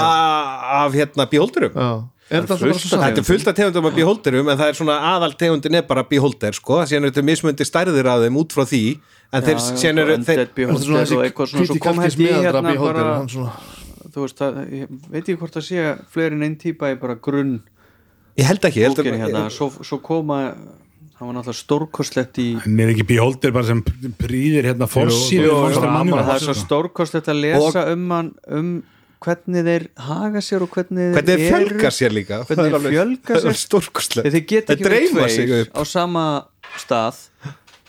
[0.85, 1.73] af hérna beholderum.
[1.73, 2.03] Já.
[2.29, 4.75] Er þetta alltaf bara svo Þetta er fullt af tegundum af beholderum en það er
[4.75, 8.51] svona aðal tegundin er bara beholder sko, síðan er þetta mismöndi stærðir af þeim út
[8.51, 8.81] frá því
[9.31, 9.61] en þeir,
[10.03, 13.05] eru þeir, Þetta er þessi og eitthvað svona svo kom hætti hérna bara
[14.11, 17.15] þú veist að, ég veit ekki hvort það sé fleiri en einn típa í bara
[17.15, 17.61] grunn
[18.37, 20.41] ég held ekki ég held að, hérna, svo, svo koma
[21.17, 23.81] hann var náttúrulega stórkostlegt í Hann er ekki beholder bara sem
[24.19, 28.71] prýðir hérna jú, það er svo stórkostlegt að lesa um hann um
[29.25, 32.41] hvernig þeir haga sér og hvernig þeir hvernig þeir fjölga sér líka.
[32.45, 33.57] Hvernig er þeir fjölga sér.
[33.63, 34.29] stórkostlegt.
[34.35, 36.25] Þeir geta ekki verið sig tveir á sama
[36.77, 37.23] stað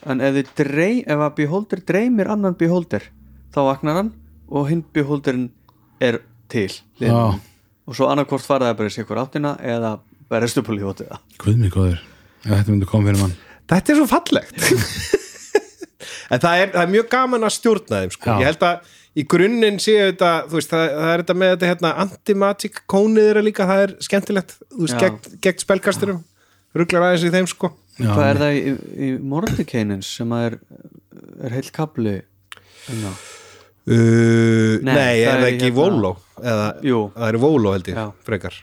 [0.08, 3.04] en ef, þeir drey, ef að beholder dreymir annan beholder
[3.52, 4.12] þá vaknar hann
[4.48, 5.50] og hinn beholderin
[6.00, 6.70] er til.
[6.96, 7.36] Já.
[7.88, 9.98] og svo annarkvort fara það bara í sikur áttina eða
[10.32, 12.00] verðast upp á lífótið Guð mig góður
[12.44, 13.36] Ef Þetta myndi koma fyrir mann
[13.68, 14.62] þetta er svo fallegt
[16.32, 18.30] en það er, það er mjög gaman að stjórna þeim sko.
[18.30, 18.38] Já.
[18.40, 21.90] ég held að í grunninn séu þetta veist, það, það er þetta með þetta hérna,
[22.04, 25.02] anti-magic kónið þeirra líka, það er skemmtilegt þú veist, Já.
[25.04, 26.20] gegn, gegn spelkasturum
[26.78, 28.74] rugglar aðeins í þeim sko Já, hvað er það í,
[29.08, 30.58] í Mordekainins sem að er,
[31.48, 32.14] er heill kapli
[32.88, 33.10] Ná.
[33.88, 36.10] Uh, nei, Nei, er það það er ekki hérna- Vóló?
[36.40, 36.98] Eða, Jú.
[37.16, 38.08] það er Vóló held ég, Já.
[38.28, 38.56] frekar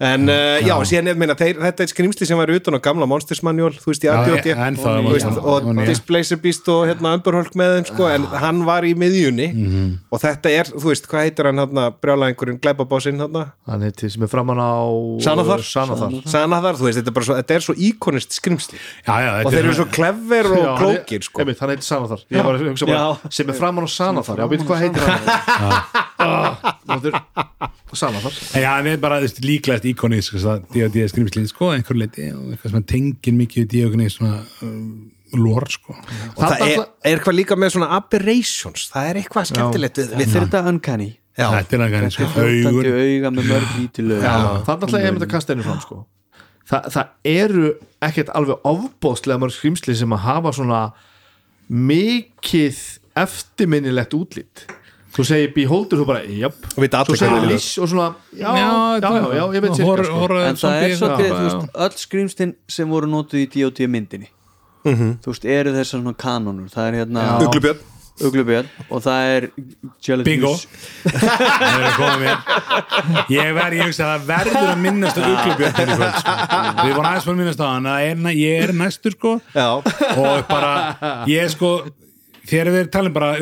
[0.00, 3.40] En uh, já, síðan meina, þeir, þetta er skrýmsli sem var utan á gamla Monsters
[3.42, 5.38] Manual, þú veist, í Já, AD&D en það Þú var veist, það.
[5.42, 5.86] og Og nýja.
[5.90, 9.88] Displacer Beast og hérna Umberholk með þeim, sko, en hann var í miðjunni Mhm.
[10.14, 14.22] og þetta er, þú veist, hvað heitir hann hérna, brjálæðingurinn, glæpabásinn hérna, Hann heitir sem
[14.22, 14.86] er framann á
[15.26, 15.66] Sanathar?
[15.66, 16.14] Sanathar.
[16.30, 19.50] Sanathar, þú veist, þetta er bara svo, þetta er svo íkonist skrýmsli já, já, og
[19.52, 21.42] þeir eru svo clever og Já, klókir, sko.
[21.42, 22.22] einmitt, hann heitir Sanathar.
[22.30, 24.38] Bara sem er framann á Sanathar.
[24.38, 25.26] Já, veit hvað heitir hann?
[27.92, 28.32] Sanathar.
[28.54, 29.28] En Já, hann er bara þú
[29.88, 35.10] líklegast íkonísk D&D skrifslið, sko, einhver leiti og eitthvað sem tengir mikið D&D svona um,
[35.38, 35.96] lór, sko.
[36.36, 40.12] Og það er, Þarna- er eitthvað líka með svona aberrations það er eitthvað skemmtilegt við,
[40.14, 41.08] við þetta er þetta uncanny.
[41.38, 41.48] Já.
[41.54, 44.30] Þetta er hann sko, auga með mörg lítil auga
[44.66, 45.98] Þannig ætla ég að mynda að kasta einu fram sko.
[46.68, 47.68] Þa, Það eru
[48.04, 50.80] ekkert alveg ofbóðslega mörg skrimsli sem að hafa svona
[51.68, 52.80] mikið
[53.18, 54.64] eftirminnilegt útlít
[55.18, 57.50] Þú segir beholder, þú bara, jöp Og vita allir Svo segir er.
[57.50, 58.68] liss og svona Já, já,
[59.02, 60.38] já, já, ég veit sér sko.
[60.38, 63.90] en það er svolítið, þú veist, öll skrýmstin sem voru notuð í D.O.D.
[63.90, 64.30] myndinni
[64.86, 67.24] þú veist, eru þessar svona kanonur það er hérna.
[67.48, 67.86] Uglubjörn
[68.18, 69.44] Uglubjörn og það er
[70.26, 70.52] Bingo.
[73.30, 76.34] Ég verð, ég hugsa að það verður að minnast að uglubjörn sko.
[76.80, 79.68] Við vorum aðeins fyrir að minnast á hann að er, ég er næstur, sko Já,
[80.18, 80.72] og bara,
[81.30, 81.72] ég sko
[82.48, 83.32] þegar við talum bara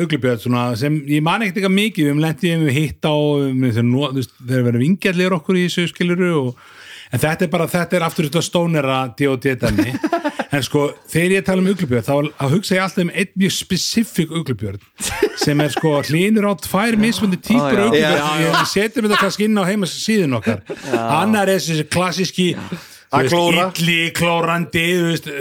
[0.41, 4.33] svona, sem ég man ekkert eitthvað mikið við hefum lendið við hitt á um, þegar,
[4.41, 6.65] þegar verður vingjallir okkur í þessu skiluru og,
[7.11, 9.55] en þetta er bara, þetta er aftur þetta stónera D.O.D.
[9.63, 9.93] dæmi.
[10.47, 13.51] En sko, þegar ég tala um uglubjörn þá, þá hugsa ég alltaf um einn mjög
[13.51, 14.79] spesifik uglubjörn
[15.41, 18.13] sem er sko hlýnur á tvær mismundi típur Ó, já.
[18.15, 20.63] uglubjörn, ég setjum þetta kannski inn á heimasíðun okkar.
[20.95, 22.79] Annar er þessi klassíski þú
[23.15, 23.65] Að klóra.
[23.79, 24.81] illi, klórandi,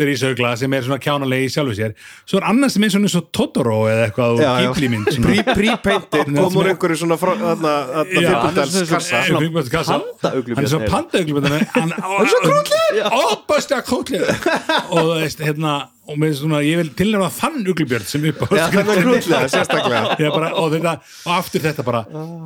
[0.07, 3.17] rísaugla sem er svona kjánalegi í sjálfu sér svo er annar sem er svona eins
[3.19, 4.53] og Totoro eða eitthvað og já.
[4.69, 5.27] Ghibli-mynd svona.
[5.27, 9.99] Pre- Pre-painted kom úr einhverju svona fjöldudals hann er kassa.
[9.99, 10.95] pandauglubjörn hann er svo eiginlega.
[10.95, 15.75] pandauglubjörn hann er svo krútlegur óbæðslega krútlegur og þú veist, hérna
[16.07, 20.71] og með svona, ég vil tilnæma þann uglubjörn sem upp á Já, grútlega, bara, og,
[20.75, 20.97] þetta,
[21.27, 22.03] og aftur þetta bara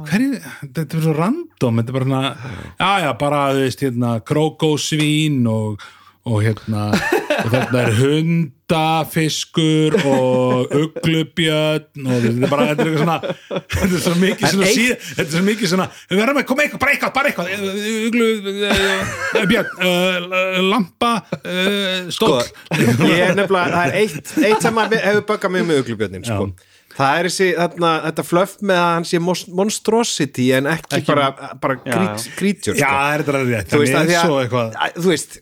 [0.09, 4.13] hverju, þetta er svo random þetta er bara svona, já já, bara þú veist, hérna,
[4.33, 5.89] krókósvín og,
[6.25, 6.89] og hérna
[7.31, 13.19] og þarna er hundafiskur og uglubjörn og þetta er bara, þetta er eitthvað svona
[13.75, 16.61] þetta er svo mikið svona síð þetta er svo mikið svona, við verðum að koma
[16.65, 17.47] eitthvað, bara eitthvað bara eitthvað,
[18.09, 18.29] uglu
[19.51, 19.71] björn,
[20.71, 21.13] lampa
[22.15, 22.43] stóll.
[22.75, 26.45] Ég er nefnilega, það er eitt, eitt sem að hefur böggað mig með uglubjörnin sko.
[26.97, 29.17] það er þessi, þarna, þetta flöff með að hann sé
[29.61, 31.31] monstrosity en ekki, bara,
[31.63, 31.93] bara Já,
[32.37, 32.91] creature já, sko.
[32.91, 35.33] það er þetta rétt, þú veist, er að, þú veist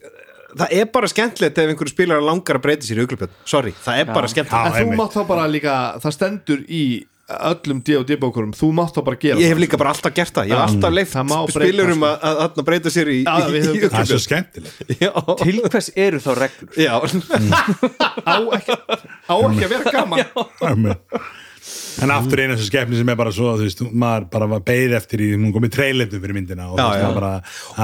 [0.59, 4.01] það er bara skemmtilegt ef einhverju spilar langar að breyta sér í uglubjörn sorry, það
[4.03, 4.81] er bara skemmtilegt.
[4.81, 6.83] En þú mátt þá bara líka, það stendur í
[7.29, 10.49] öllum D&D bókurum, þú mátt þá bara gera ég hef líka bara alltaf gert það.
[10.49, 13.59] Ég hef alltaf leift má breyta, spilurum að, að, að breyta sér í, Já, í,
[13.61, 14.95] í það er svo skemmtilegt.
[14.97, 15.11] Já,
[15.43, 16.71] til hvers eru þá reglur?
[16.79, 16.95] Já,
[18.33, 18.79] á ekki,
[19.29, 20.89] á ekki að vera gaman.
[22.03, 24.95] en aftur eina þessu skemmni sem er bara svo þú veist, maður bara var beigð
[24.99, 27.09] eftir í hún komið treyleifnum fyrir myndina og, Já, já.
[27.17, 27.33] bara,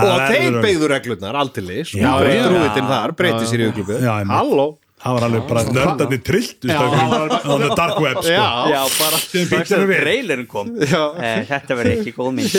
[0.02, 2.42] og þeir beigðu reglurnar aldeilis Já, og já.
[2.48, 4.32] drúitinn þar breyti sér í einmitt.
[4.32, 4.68] halló
[5.06, 8.32] það var alveg bara nördarnir trillt á the dark web sko.
[8.32, 10.00] já, já, bara strax að við.
[10.02, 12.56] trailerin kom eh, þetta verður ekki góð mynd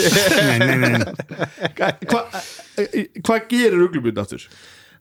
[0.47, 1.01] nei, nei, nei.
[2.07, 2.23] Hvað
[3.25, 4.45] hva gerir uglubjörn aftur?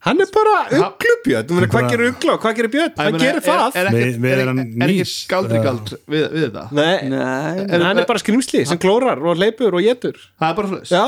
[0.01, 1.55] Hann er bara uglubjörn.
[1.57, 2.93] Meina, hvað gerir ugla og hvað gerir björn?
[2.97, 3.77] Hann meina, gerir það.
[3.77, 5.15] er, er, er, er, er ekki nýs.
[5.31, 9.83] galdrigald við, við þetta Nei, nei, hann er bara skrimsli sem klórar og leipur og
[9.87, 11.05] getur það er bara já,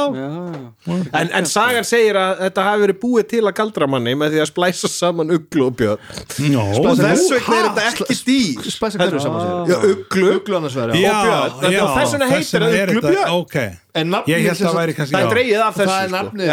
[1.21, 4.51] en, en sagan segir að þetta hafi verið búið til að galdramanni með því að
[4.53, 5.99] splæsa saman uglu og björn.
[6.59, 8.71] Og þess vegna er þetta ekki dýr.
[8.73, 10.31] Spæsa hverju saman sér uglu.
[10.99, 11.83] já, björn.
[11.83, 13.37] Og þess vegna heitir það uglubjörn.
[13.39, 13.57] ok,
[13.99, 16.17] En nafnið Það er dreigið af þessu Það er sko.
[16.17, 16.47] nafnið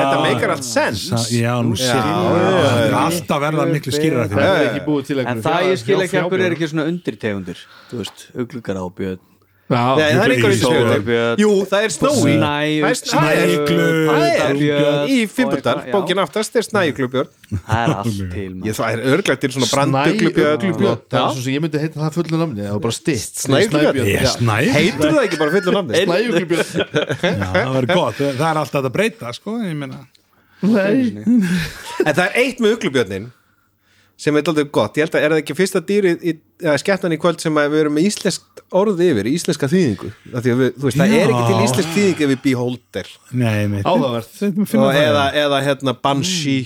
[0.00, 2.86] þetta meikar allt sens Sa- já, nú sé ég.
[2.86, 6.24] er alltaf verða miklu skýrar það er ekki búið til en það ég skil ekki
[6.28, 9.22] hverju er ekki svona undirtegundur þú veist, uglugar á björn?
[9.64, 15.08] Það er einhver Í- undirstöður Jú, það er snói Snæ- Snæuglu Snæuglu, Það er Björn.
[15.08, 15.92] í já.
[15.94, 17.30] bókin aftast er snæuglubjörn
[17.64, 21.32] það er allt til það er örglægt til svona branduglubjörn það er Já.
[21.32, 24.52] svo sem ég myndi heita það fullu namni það var bara stitt Snæuglubjörn?
[24.76, 26.04] Heitur það ekki bara fullu nafni?
[26.04, 26.68] Snæuglubjörn
[27.24, 30.04] það verður gott, það er alltaf að breyta sko, ég meina
[30.62, 33.32] En það er eitt með uglubjörnin
[34.16, 36.32] sem er aldrei gott, ég held að er það ekki fyrsta dýrið í,
[36.62, 40.10] ja, skeptan í kvöld sem að við erum með íslenskt orð yfir, íslenska þýðingu?
[40.30, 43.10] Af því að við, þú veist, það er ekki til íslensk þýðing ef við beholder.
[44.78, 46.62] Og eða, eða hérna banshee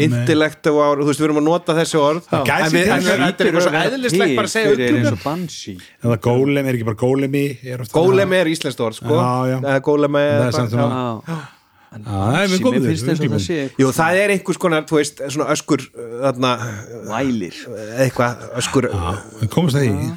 [0.00, 2.24] intellektuál, þú veist, við erum að nota þessi orð.
[2.32, 5.12] En við, en verið- þetta er eitthvað svo eðlislegt bara að segja Fyrir eins uglubjörn.
[5.12, 5.76] og Banshee.
[6.02, 7.44] Eða gólem, er ekki bara gólemi?
[7.62, 9.12] Er oft- Gólem er íslenskt orð, sko.
[9.12, 9.58] Já, já.
[9.60, 11.61] Eða Gólem Það er
[11.92, 12.52] það
[13.06, 16.52] það Jú, það er einhvers konar, þú veist, svona öskur uh, þarna,
[17.10, 17.58] vælir.
[18.04, 18.88] eitthvað öskur,
[19.40, 20.12] Við komumst að því.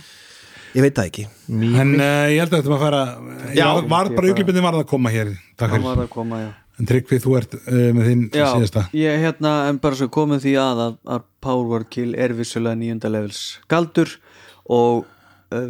[0.75, 1.25] Ég veit það ekki.
[1.55, 3.01] En uh, ég held að þetta maður fara
[3.55, 3.59] Já.
[3.61, 6.51] Já, var bara auglipinni var að koma hér það var að koma, já.
[6.75, 8.81] En Tryggvi, þú ert uh, með þinn Já, síðasta.
[8.99, 12.75] ég hérna en bara svo komið því að að, að Power Word Kill er vissulega
[12.81, 14.11] nýjunda levels galdur
[14.67, 15.05] og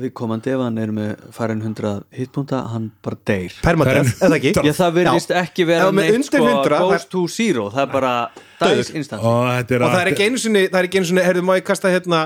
[0.01, 4.53] við komandi ef hann er með farin 100 hitpunta, hann bara deyr Permadeath, eða ekki?
[4.57, 5.37] Já, það virðist Já.
[5.43, 8.15] ekki vera neitt sko 100, það- goes to zero, það er bara
[8.63, 11.45] dies instant Og er það er ekki einu sinni, það er ekki einu sinni, heyrðu,
[11.47, 12.25] má ég kasta hérna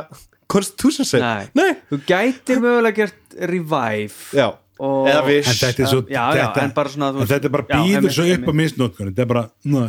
[0.50, 1.22] Constitution set?
[1.22, 1.46] Nei.
[1.54, 1.78] Nei.
[1.92, 4.48] þú gætir mögulega gert revive Já,
[4.80, 8.54] eða viss En þetta er svo Já, já, þetta, en bara býður svo upp á
[8.64, 9.84] misnótkun Þetta er bara, næ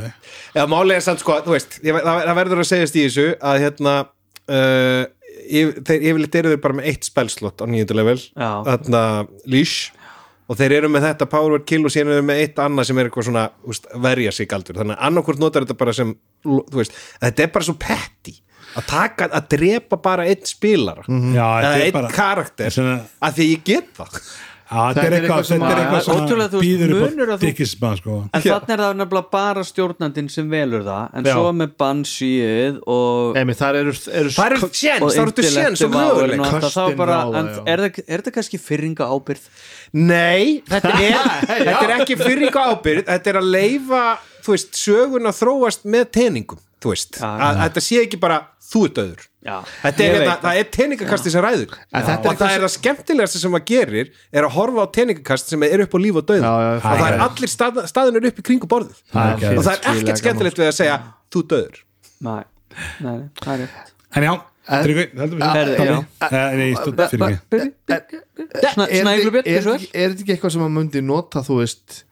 [0.57, 3.95] Já, málega er samt sko, þú veist það verður að segjast í þessu að hérna
[4.51, 5.05] uh,
[5.47, 8.18] yf, þeir yfirleitt eru þeir bara með eitt spellslott á nýjöndu level
[8.66, 9.03] þarna
[9.47, 9.91] leash
[10.51, 12.99] og þeir eru með þetta power word kill og síðan eru með eitt annað sem
[12.99, 16.81] er eitthvað svona úst, verja sig aldur, þannig að annarkvort notar þetta bara sem, þú
[16.81, 18.35] veist, þetta er bara svo petty
[18.78, 21.03] að taka, að drepa bara einn spilara.
[21.07, 24.18] Já, eða þetta er einn bara karakter að því ég get það
[24.71, 27.49] þetta er eitthvað Þetta er svona Ótrúlega, þú veist, býður munur upp á að þú-
[27.49, 28.16] dikkisma sko.
[28.31, 31.33] En þannig er það nefnilega bara stjórnandinn sem velur það en Já.
[31.35, 35.97] svo með Banshee og, eru, eru það eru og það eru séns og
[37.11, 37.66] já.
[37.66, 39.49] er, það, er það kannski fyrringa ábyrð
[39.93, 41.16] Nei, þetta er,
[41.51, 44.05] þetta er ekki ykkur ábyrð, þetta er að leifa
[44.45, 48.87] þú veist, sögun að þróast með teningum, þú veist, að þetta sé ekki bara þú
[48.87, 50.43] ert öður Já, þetta er, ég hérna, veit.
[50.43, 51.76] það er teningakasti sem ræður.
[51.88, 54.86] En þetta er og það er það skemmtilegasta sem maður gerir er að horfa á
[54.99, 58.43] teningakast sem er upp á líf og döð og það er allir stað, staðinur upp
[58.43, 59.01] í kringu borðið.
[59.14, 61.01] Það og það er ekkert skemmtilegt við að segja
[61.32, 61.80] þú döður
[62.20, 62.43] Nei,
[63.01, 63.93] nei, nei, það er rétt.
[64.18, 64.34] En já,
[64.70, 65.47] Tryggvi, heldur við.
[65.49, 66.76] Eh,
[67.09, 67.38] fyrir mig.
[68.76, 72.03] Snæglubjörn, er, þetta ekki eitthvað sem maður myndi nota þú veist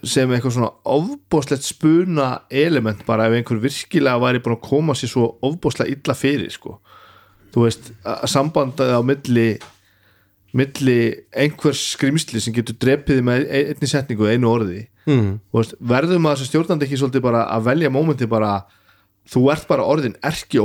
[0.00, 5.12] sem eitthvað svona ofbóðslegt spuna element bara ef einhver virkilega væri búin að koma sér
[5.12, 6.78] svo ofbóðslega illa fyrir sko.
[7.52, 9.46] Þú veist, að sambandaði á milli
[10.56, 10.96] milli
[11.32, 14.82] einhvers skrimsli sem getur drepið með einni setningu, einu orði.
[15.08, 15.38] Mm.
[15.54, 18.52] veist, verðum að þessi stjórnandi ekki svolítið bara að velja mómenti bara
[19.32, 20.60] þú ert bara orðin erki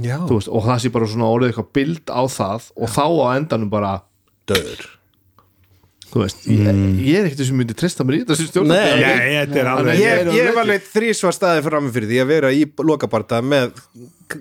[0.00, 3.28] Já, veist, og það sé bara svona orðið eitthvað bild á það og þá á
[3.34, 3.92] endanum bara
[4.48, 4.86] döður
[6.08, 9.00] þú veist, ég, ég er ekkert sem myndi treysta mér í þetta sem stjórn Nei.
[9.02, 12.30] Nei, þetta er alveg Ég- Ég, ég var alveg þrísvar staðið fram fyrir því að
[12.32, 13.74] vera í lokabarta með,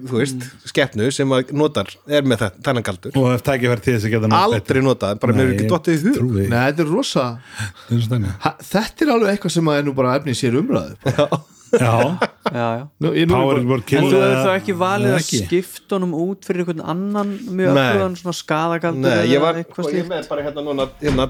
[0.08, 3.20] þú veist, skeppnu sem að notar, er með þetta, þennan galdur.
[3.20, 5.94] Og ef tækifæri til þess að geta notað Aldrei notað, bara mér er ekki dottið
[5.98, 6.40] í hug.
[6.48, 7.28] Nei, þetta er rosa
[7.92, 10.98] Það er ha, þetta er alveg eitthvað sem að er nú bara efni sér umræðu.
[11.68, 15.40] Já, já, já Nú, En þú hefur þá ekki valið að ekki?
[15.44, 20.08] skipta honum út fyrir einhvern annan mjög öflugan svona skadagaldur Nei, ég var, og ég
[20.08, 21.26] með bara hérna núna hérna,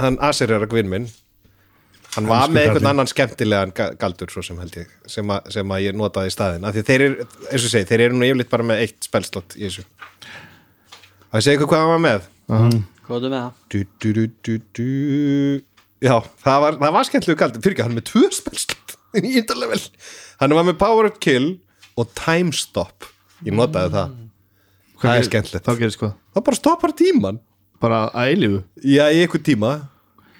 [0.00, 1.08] hann Asir er að gvinn minn.
[2.12, 5.38] Hann var Elsku með einhvern annan skemmtilegan ga- galdur svo sem held ég sem, a,
[5.52, 8.18] sem að ég notaði í staðin af því þeir eru, eins og segi, þeir eru
[8.18, 9.84] nú yfirleitt bara með eitt spelslott í þessu.
[11.32, 12.26] Að ég segi ykkur hvað hann var með.
[13.06, 13.46] Hvað er með?
[13.46, 13.62] Það?
[13.72, 14.88] du, du, du,
[16.04, 17.64] já, það var, það var skemmtilegu galdur.
[17.64, 19.80] Fyrir ekki, hann er með tvö spelslott í índarlevel,
[20.42, 21.48] hann var með Power of Kill
[21.96, 23.08] og Time Stop.
[23.46, 24.12] Ég notaði það.
[25.02, 27.40] Það er skemmtilegt, þá það bara stoppar tíman
[27.82, 28.60] bara að eilífu?
[28.82, 29.72] Já, í einhver tíma.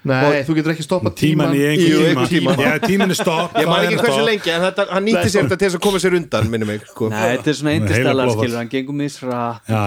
[0.03, 2.55] Nei, þú getur ekki stoppað tíman í Jú, einhver einhver tíma.
[2.57, 2.65] tíma.
[2.67, 5.29] Já, tímin er stopp Ég man það ekki er hversu lengi en þetta, hann nýtti
[5.31, 7.07] sér þetta til þess að koma sér undan minni mig sko.
[7.13, 7.75] Nei, þetta er svona
[8.17, 8.33] blóðfall.
[8.41, 9.81] skilur, hann gengur misrætt já.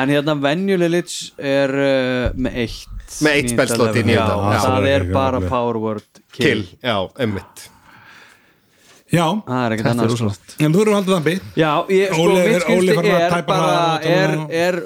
[0.00, 4.14] En hérna venjuleg lits er uh, með eitt Með eitt í.
[4.14, 7.68] Já, Já, það er bara power word kill, já, emmitt
[9.10, 10.28] Já, Það er ekkert er annað sko.
[10.62, 12.66] en þú eru haldið það bit Já, ég, sko, mitt er
[13.00, 14.76] að er bara og er,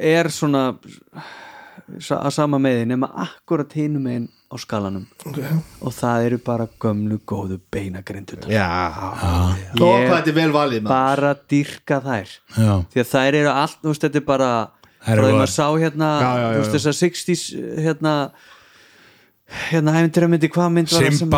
[0.00, 0.64] er, svona
[1.90, 5.04] að sama meði nema akkurat hinum einn á skalanum.
[5.82, 7.60] Og það eru bara gömlu góðu
[10.32, 10.90] er vel valið maður.
[10.94, 12.36] bara dýrka þær.
[12.56, 14.50] Já, því að þær eru allt, þú veist, þetta er bara
[15.00, 17.44] frá því maður sá hérna Já, já, já, þú veist, þessar 60s
[17.86, 18.14] hérna
[19.50, 21.30] hérna æfintir að myndi hvað mynd var það sem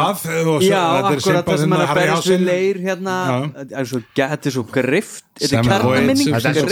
[0.52, 0.80] og svo- já,
[1.12, 3.14] er akkurat það sem hann er að berjast við leir hérna,
[3.62, 6.66] þetta er svo, er grift þetta er kjarnaminning er er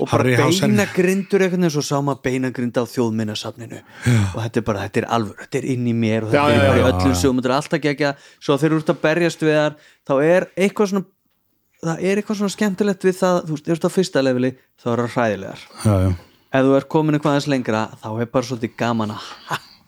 [0.00, 0.24] og bara
[0.60, 5.08] beinagrindur einhvern veginn svo sá maður beinagrind á þjóðminnasafninu og þetta er bara, þetta er
[5.16, 7.80] alvör, þetta er inn í mér og þetta er bara öllum sjóum, þetta er alltaf
[7.88, 8.12] gegja.
[8.40, 11.04] Svo þegar þú ert að berjast við þar þá er eitthvað svona
[11.80, 15.14] það er eitthvað svona skemmtilegt við það þú veist, á fyrsta leveli þá er það
[15.16, 15.64] já,
[16.52, 17.38] ef þú ert komin eitthvað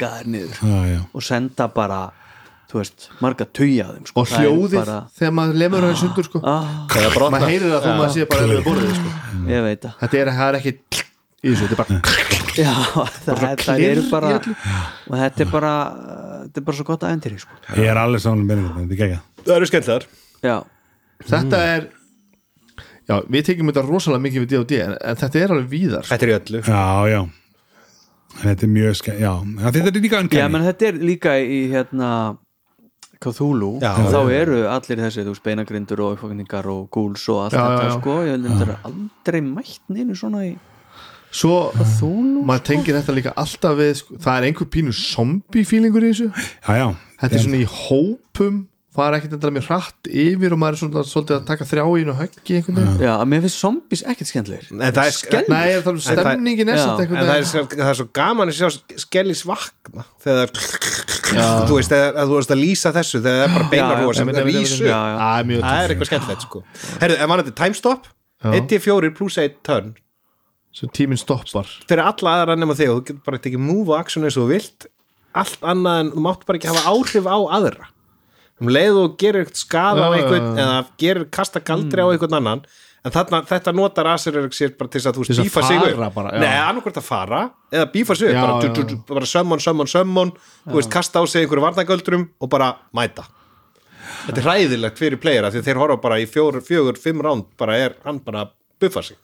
[0.03, 1.01] er að hakka þær niður já, já.
[1.13, 2.01] og senda bara
[2.73, 4.23] þú veist, marga tuja þeim sko.
[4.23, 6.41] Og er hljóðið bara, þegar maður lemur hann sundur sko.
[6.41, 9.15] Ah, Maður heyrir það þó maður sé bara við borðið sko.
[10.01, 11.99] Þetta er, er ekki í þessu, þetta er bara
[12.53, 12.73] Já,
[13.25, 15.73] það, það í bara og þetta er bara
[16.43, 17.61] þetta er bara svo gott aðeindir sko.
[17.77, 20.09] Ég er alveg saman með þetta, er það eru skemmtilegar.
[20.43, 20.57] Já,
[21.23, 21.91] Þetta er
[23.11, 26.27] Já, við tekjum þetta rosalega mikið við D&D en, en þetta er alveg víðar Þetta
[26.27, 26.61] er í öllu.
[26.67, 27.21] Já, já
[28.41, 29.33] Þetta er mjög skemmt, já.
[29.63, 32.09] Já, Þetta er líka Já unkenni menn þetta er líka í hérna
[33.23, 33.93] Cthulhu, Já.
[34.11, 37.85] þá eru allir þessi, þú veist, beinagrindur og uppfokningar og gúls og allt Já, þetta,
[37.85, 38.01] já, já.
[38.01, 38.17] sko.
[38.27, 40.53] Ég held að þetta er aldrei mætt neinu svona í
[41.33, 46.05] Svo, Cthulhu maður tengir þetta líka alltaf við sko, það er einhver pínu zombie feelingur
[46.05, 46.27] í þessu.
[46.67, 46.89] Já, já.
[47.23, 48.59] Þetta er svona í hópum
[48.93, 52.03] fara ekkert endur mjög hratt yfir og maður er svona svolítið að taka þrjá í
[52.13, 52.99] og höggi einhvern veginn.
[53.07, 54.67] Já, að mér finnst zombies ekkert skemmtilegir.
[54.75, 55.49] En það er, Skelfing.
[55.55, 57.53] Nei, er um það- stemningin er Já, samt en einhvern það, er, veginn.
[57.53, 58.69] svo- það er svo gaman að sjá
[59.07, 60.53] skellis vakna þegar
[61.69, 64.13] þú veist, þegar, að þú veist að lýsa þessu þegar það er bara beinar hóa
[64.19, 64.85] sem er einmitt, vísu.
[64.85, 65.49] Það er
[65.87, 66.63] er eitthvað skemmtilegt sko.
[67.01, 68.11] Herðu, ef mann þetta er timestop
[68.43, 68.51] Já.
[68.61, 69.95] 1-4 pluss 1 turn.
[70.73, 71.69] Svo tíminn stoppar.
[71.89, 72.37] Fyrir alla
[77.57, 77.89] aðra
[78.63, 82.39] um leið og gerir eitthvað skada á já, einhvern eða gerir kasta galdri á einhvern
[82.39, 82.65] annan
[83.03, 86.19] en þarna, þetta notar Aserik sér bara til að þú veist bífa sig upp.
[86.39, 87.43] Nei, annarkvort að fara
[87.75, 90.35] eða bífa sig upp, bara, sömmon, sömmon, sömmon
[90.69, 93.27] þú veist, kasta á sig einhverju varnagöldrum og bara mæta.
[94.29, 97.79] Þetta er hræðilegt fyrir playera því þeir horfa bara í fjögur, fjögur fimm ránd bara
[97.81, 99.19] er hann bara að buffa sig.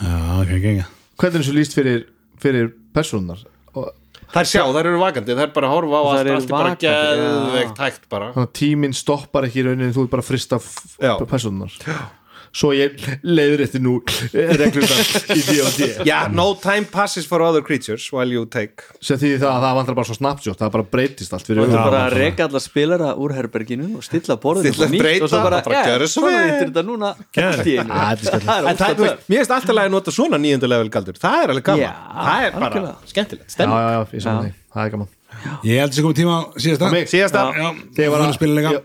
[0.00, 2.06] Já, ok, gegja Hvernig er þessu líst fyrir,
[2.42, 3.44] fyrir personar
[3.76, 3.92] og
[4.34, 8.08] Þær sjá, þær eru vakandi, þær bara horfa á allt, allt er bara geðveikt hægt
[8.10, 8.32] bara.
[8.34, 11.12] Þannig að tíminn stoppar ekki í rauninni þú er bara að frista Já.
[12.54, 12.92] Svo ég
[13.26, 13.96] leiður eftir nú
[14.30, 15.00] reglundar
[15.34, 18.84] í D&D Já, no time passes for other creatures while you take.
[19.02, 21.64] Sem því það að það vantar bara svo snapshot það bara breytist allt Þú fyrir
[21.64, 21.88] ættir augunum.
[21.90, 25.24] bara að reka alla spilara úr herberginu og stilla borðinu Stilla, upp á nýtt breyta.
[25.24, 26.44] og svo bara, og já, svona vel.
[26.46, 27.18] vittir þetta núna er.
[27.34, 31.18] Það er það, mér finnst alltaf að nota svona nýjönda level galdur.
[31.18, 33.50] Það er alveg gaman, það er bara skemmtilegt.
[33.50, 35.10] Já, já, já, ég saman því, það er gaman.
[35.66, 36.86] Ég held þessi komið tíma á síðasta.
[37.10, 37.40] Síðasta.
[37.58, 38.78] Já, Þegar ég var að að spila leika ég,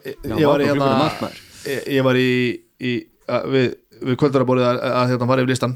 [1.69, 2.93] ég, ég var í
[3.29, 3.73] Var við,
[4.09, 5.75] við kvöldarabórið að, að hérna fara yfir listan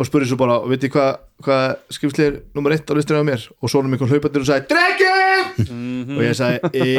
[0.00, 1.10] og spurði svo bara, veit ég hvað
[1.44, 1.56] hva
[1.92, 5.10] skrifslir nummer eitt á listinu á mér og svo erum einhvern hlaupandir og sagði Dreki!
[6.14, 6.94] og ég sagði e,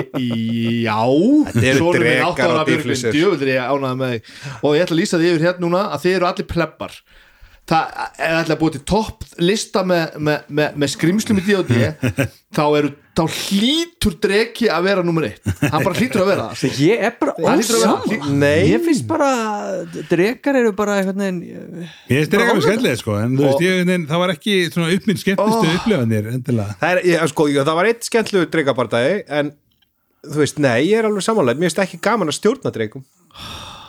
[0.84, 1.00] já
[1.80, 3.16] sonur minn drekar átta ára og Björgvin, dýflissur.
[3.16, 4.32] djöfull er ég ánægð með þig
[4.62, 6.98] og ég ætla að lýsa því yfir hérna núna að þið eru allir pleppar
[7.72, 7.96] það
[8.28, 11.92] er ætla að búið til topp lista með, með, með, með skrimslum í D.O.D.
[12.58, 15.44] þá eru þá hlýtur dreki að vera nummer eitt.
[15.62, 16.76] Hann bara hlýtur að vera það.
[16.88, 17.34] Ég er bara
[18.32, 18.70] Nei.
[18.72, 19.30] ég finnst bara,
[20.10, 24.24] drekar eru bara veginn Ég finnst þér eitthvað skemmtilega sko en þú veist, ég, það
[24.24, 25.76] var ekki svona upp minn skemmtistu oh.
[25.80, 26.78] upplifanir endilega.
[26.82, 29.52] Það, er, ég, sko, ég, það var eitt skemmtlugur dreikabardagi en
[30.28, 33.06] þú veist, nei, ég er alveg samanlega mér finnst ekki gaman að stjórna dreikum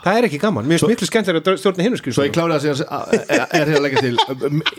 [0.03, 2.65] það er ekki gaman, mér finnst miklu skemmtilega að stjórna hinn Svo ég kláði að
[2.67, 3.15] segja að-
[3.61, 4.17] er hér að leggja til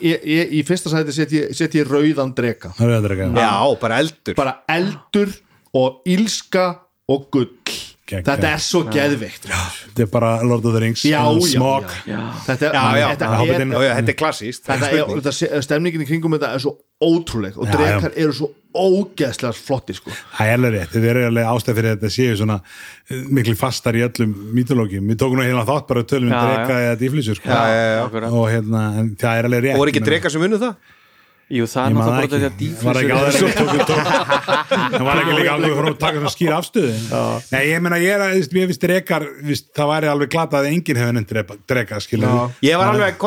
[0.09, 1.53] ég, ég, í fyrsta sæti set ég,
[1.89, 2.33] rauðan
[3.17, 4.35] ekki Já, bara eldur.
[4.35, 5.33] Bara eldur
[5.73, 6.67] og ílska
[7.09, 7.49] og gull.
[8.13, 9.47] Þetta er svo geðveikt.
[9.47, 11.85] Þetta er bara Lord of the Rings já, já, Smog.
[12.05, 13.71] já, þetta er, Já, já, þetta já, er, Hobbitinn.
[13.73, 14.89] Já, já, þetta er klassíst þetta
[15.23, 19.95] þetta stemningin í kringum þetta er svo ótrúleg og Já, drekar eru svo ógeðslega flotti
[19.97, 20.13] sko.
[20.37, 23.55] Það er alveg rétt, þetta er alveg ástæð fyrir að þetta séu svona eh, miklu
[23.59, 27.39] fastar í öllum mítológium, við tókum nú hérna þátt bara tölum um dreka eða dýflýsur
[27.39, 27.53] sko.
[27.53, 28.33] Já, já, já.
[28.33, 30.75] Og hérna, en það er alveg rétt Og voru ekki Ég dreikar sem unnu það?
[31.53, 32.33] jú, það Ég er náttúrulega
[32.83, 34.03] bara þetta tókum
[34.93, 36.93] það var ekki líka áður fyrir að taka svona skýr afstöðu
[37.51, 40.69] Nei, ég meina, ég er að, mér finnst drekar víst, það væri alveg glata að
[40.71, 42.29] enginn hefur nefnt dreka, skilur
[42.63, 43.19] Ég var alveg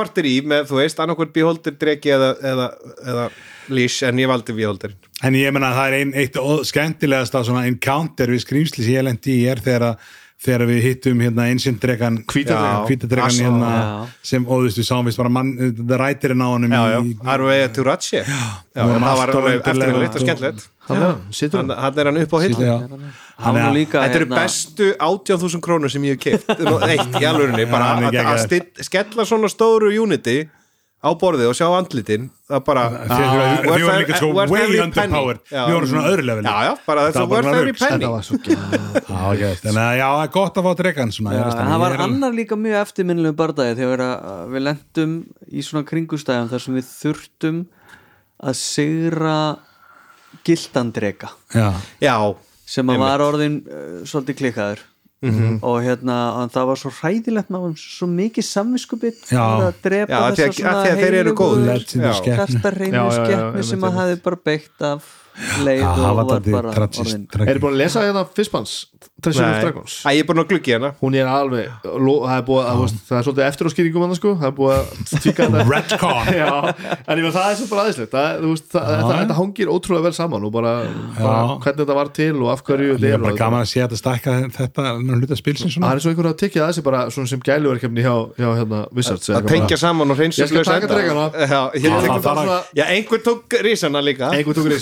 [3.73, 7.41] lýs en ég valdi beholderin En ég meina að það er ein, eitt ó- skemmtilegasta
[7.49, 10.15] svona encounter við skrýmsli sem ég lendi í er þegar að
[10.47, 12.83] þegar við hittum hérna einsinn dregan Hvítadrekann.
[12.87, 14.09] hvítadregan Assa, hérna já.
[14.29, 14.45] sem,
[14.77, 16.49] við sáum vist bara mann, það rætirinn á
[16.93, 20.67] já, í, Arvega Turace Já, við það var undarlega eftirminnilegt og skemmtilegt.
[20.91, 21.81] Hann, situr Hann hann.
[22.05, 23.09] er hann upp á hill hann.
[23.97, 27.89] Er Þetta eru hérna- bestu 18.000 krónur sem ég hef keift Eitt í alvörunni, bara
[27.95, 30.43] hann að, að skella svona stóru unity
[31.07, 35.73] á borðið og sjá andlitin það bara við vorum líka sko worth way underpowered við
[35.77, 37.61] vorum svona öðru level Já, já, bara þetta Það var bara svo
[40.25, 41.15] er gott að fá dregan
[41.55, 41.81] það.
[41.85, 44.05] var er- annar líka mjög eftirminnilegu bardagi þegar
[44.55, 45.15] við lendum
[45.53, 47.63] í svona kringustæðum þar sem við þurftum
[48.43, 48.59] að
[51.55, 51.71] Já,
[52.03, 52.17] Já,
[52.67, 54.03] sem að var orðin uh,
[55.17, 56.17] svolítið klikkaður og hérna
[56.53, 59.45] það var svo hræðilegt maður svo mikið samviskubitt Já.
[59.67, 61.67] að drepa Já, af því að- þessa af því að þeir eru góðir.
[61.67, 62.19] Legendary Já.
[62.21, 62.37] skepnu.
[62.47, 64.01] hrestarreinu Já, já, já, skeppni sem að einmitt.
[64.01, 65.03] hafi bara beitt af
[65.67, 68.87] leið Já, og var bara orðin er búin að lesa hérna Fistbans
[69.17, 69.61] Of Nei.
[69.65, 69.93] Dragons.
[70.05, 71.71] Æ, ég er búin að gluggi hérna hún er alveg
[72.05, 74.33] lo- það er, búið, að, veist, það er svolítið eftir á skýringum hann sko.
[74.37, 74.85] það er búið að
[75.25, 75.63] tvíka þetta.
[75.73, 78.13] Redcon Já, en ég meina það er svo bara aðeinslegt.
[78.13, 80.73] Það, það, þetta, þetta hangir ótrúlega vel saman og bara,
[81.17, 83.79] bara hvernig þetta var til og af hverju Líka þetta bara er gaman að sé
[83.81, 85.89] að þetta stækka þetta hluta spilsins svona.
[85.89, 89.33] Það er svo einhver að tekja þessi bara svona sem gæluverkefni hjá, hjá hérna, Wizards
[89.33, 90.45] eða að tengja saman og reynsa
[92.21, 92.61] bara.
[92.77, 94.29] Það einhver tók risana líka.
[94.37, 94.77] Einhver tókur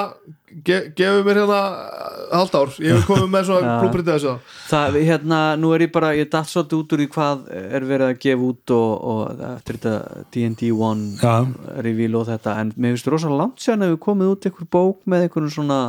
[0.00, 1.60] í ge, gefur mér hérna
[2.30, 4.34] halvt ár, ég vil koma með svona blúprintið þessu
[4.70, 8.06] það, hérna, nú er ég bara ég datt svolítið út úr í hvað er verið
[8.08, 11.34] að gefa út og, og eftir þetta D&D 1 Já.
[11.86, 15.02] revíl og þetta, en mér finnst rosa langt sér að við komið út einhver bók
[15.10, 15.80] með einhverjum svona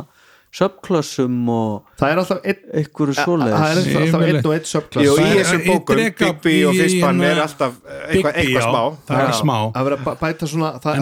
[0.52, 5.28] subklassum og það er alltaf einhverju það er svoleiðis alltaf einn og einn subklass í
[5.32, 7.78] þessum bókum, Bigby og Fistbann hérna- er alltaf
[8.08, 8.82] eitthvað, eitthvað smá.
[9.08, 9.38] Það er Já.
[9.40, 9.56] smá.
[9.72, 11.00] Það verður að bæta svona það er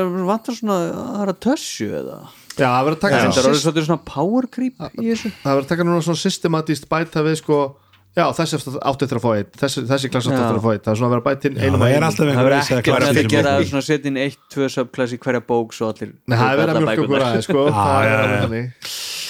[0.00, 2.18] er við vantar svona það er að tössu eða?
[2.54, 5.30] Já, það verður að taka það svona er power creep í þessu.
[5.42, 7.58] það verður að taka núna svona systematíst bæta við sko
[8.14, 9.50] já, þessi átti eftir að fá einn.
[9.60, 10.82] Þessi, þessi klass átti eftir að fá einn.
[10.84, 12.06] Það er svona að vera bætt inn Já, einum er einum.
[12.08, 15.42] alltaf það verður ekki að eftir gera svona setja inn eitt, tvö subklass í hverja
[15.48, 17.66] bók svo allir Nei, það er verið að mjölka okkur aðeins sko.
[17.74, 19.23] Það er alveg þannig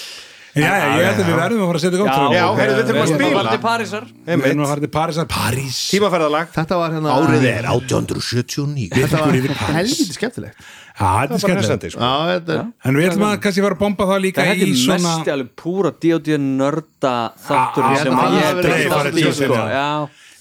[0.54, 2.94] Já, já, ég held að við verðum að fara að setja gótt Já, við þurfum
[2.94, 3.34] að Við spila.
[3.34, 4.04] varum til Parísar.
[4.28, 5.26] Við verðum að fara til Parísar.
[5.34, 5.78] París.
[5.90, 7.14] Tímaferðalag þetta var hérna
[7.50, 9.34] er 1879 þetta var
[9.74, 10.68] helviti skemmtilegt.
[10.94, 11.96] Já, þetta er skemmtilegt.
[11.96, 11.98] sko.
[12.06, 14.70] já, þetta er En við ætlum að kannski fara að bomba það líka Þetta í
[14.70, 16.38] er svona mest alveg púra D.O.D.
[16.38, 17.14] nörda
[17.48, 19.58] þáttur sem það að ég hafi verið dreif farið allt í sko.
[19.74, 19.88] Já,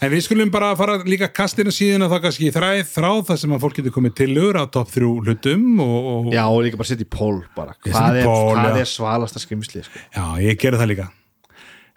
[0.04, 3.51] En við skulum bara fara líka kastinu síðan þá kannski í þræð þráð þar sem
[3.56, 6.89] að fólk getur komið tillögur á topp þrjú hlutum og, og já, og líka bara
[6.89, 7.72] setja í pól bara.
[7.78, 8.82] Ég hvað setja í er, poll, hvað já.
[8.84, 10.01] er svalasta skrimsli sko.
[10.18, 11.06] Já, ég gerði það líka.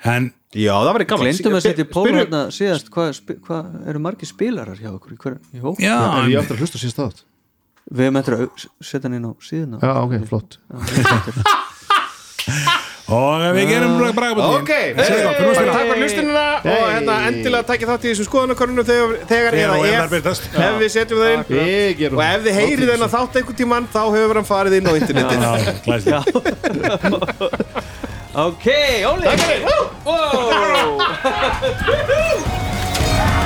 [0.06, 2.86] En Já, það var gaman glemdum að setja í pól hérna síðast.
[2.94, 5.76] Hvað spi- hvað eru margir spilarar hjá okkur í hver, í hóp?
[5.82, 7.18] já, er ég en, aftur að hlusta síðast átt
[7.90, 8.54] Við höfum eftir að au-
[8.86, 9.76] setja hann inn á síðuna.
[9.82, 10.50] Já, ok, flott
[13.06, 18.26] og við gerum bragabóttin Ok, takk fyrir hlustunina og hérna endilega takkið þátt í þessum
[18.26, 18.82] skoðanakornunum
[19.30, 21.46] þegar, eða ef, ef við setjum það inn.
[22.10, 25.38] Og ef þið heyrið þennan þátt einhvern tímann þá hefur hann farið inn á internetið.
[25.46, 25.52] Já,
[25.86, 26.20] glæslega
[28.46, 28.66] Ok,
[29.08, 29.24] Óli.
[30.04, 31.00] Wow.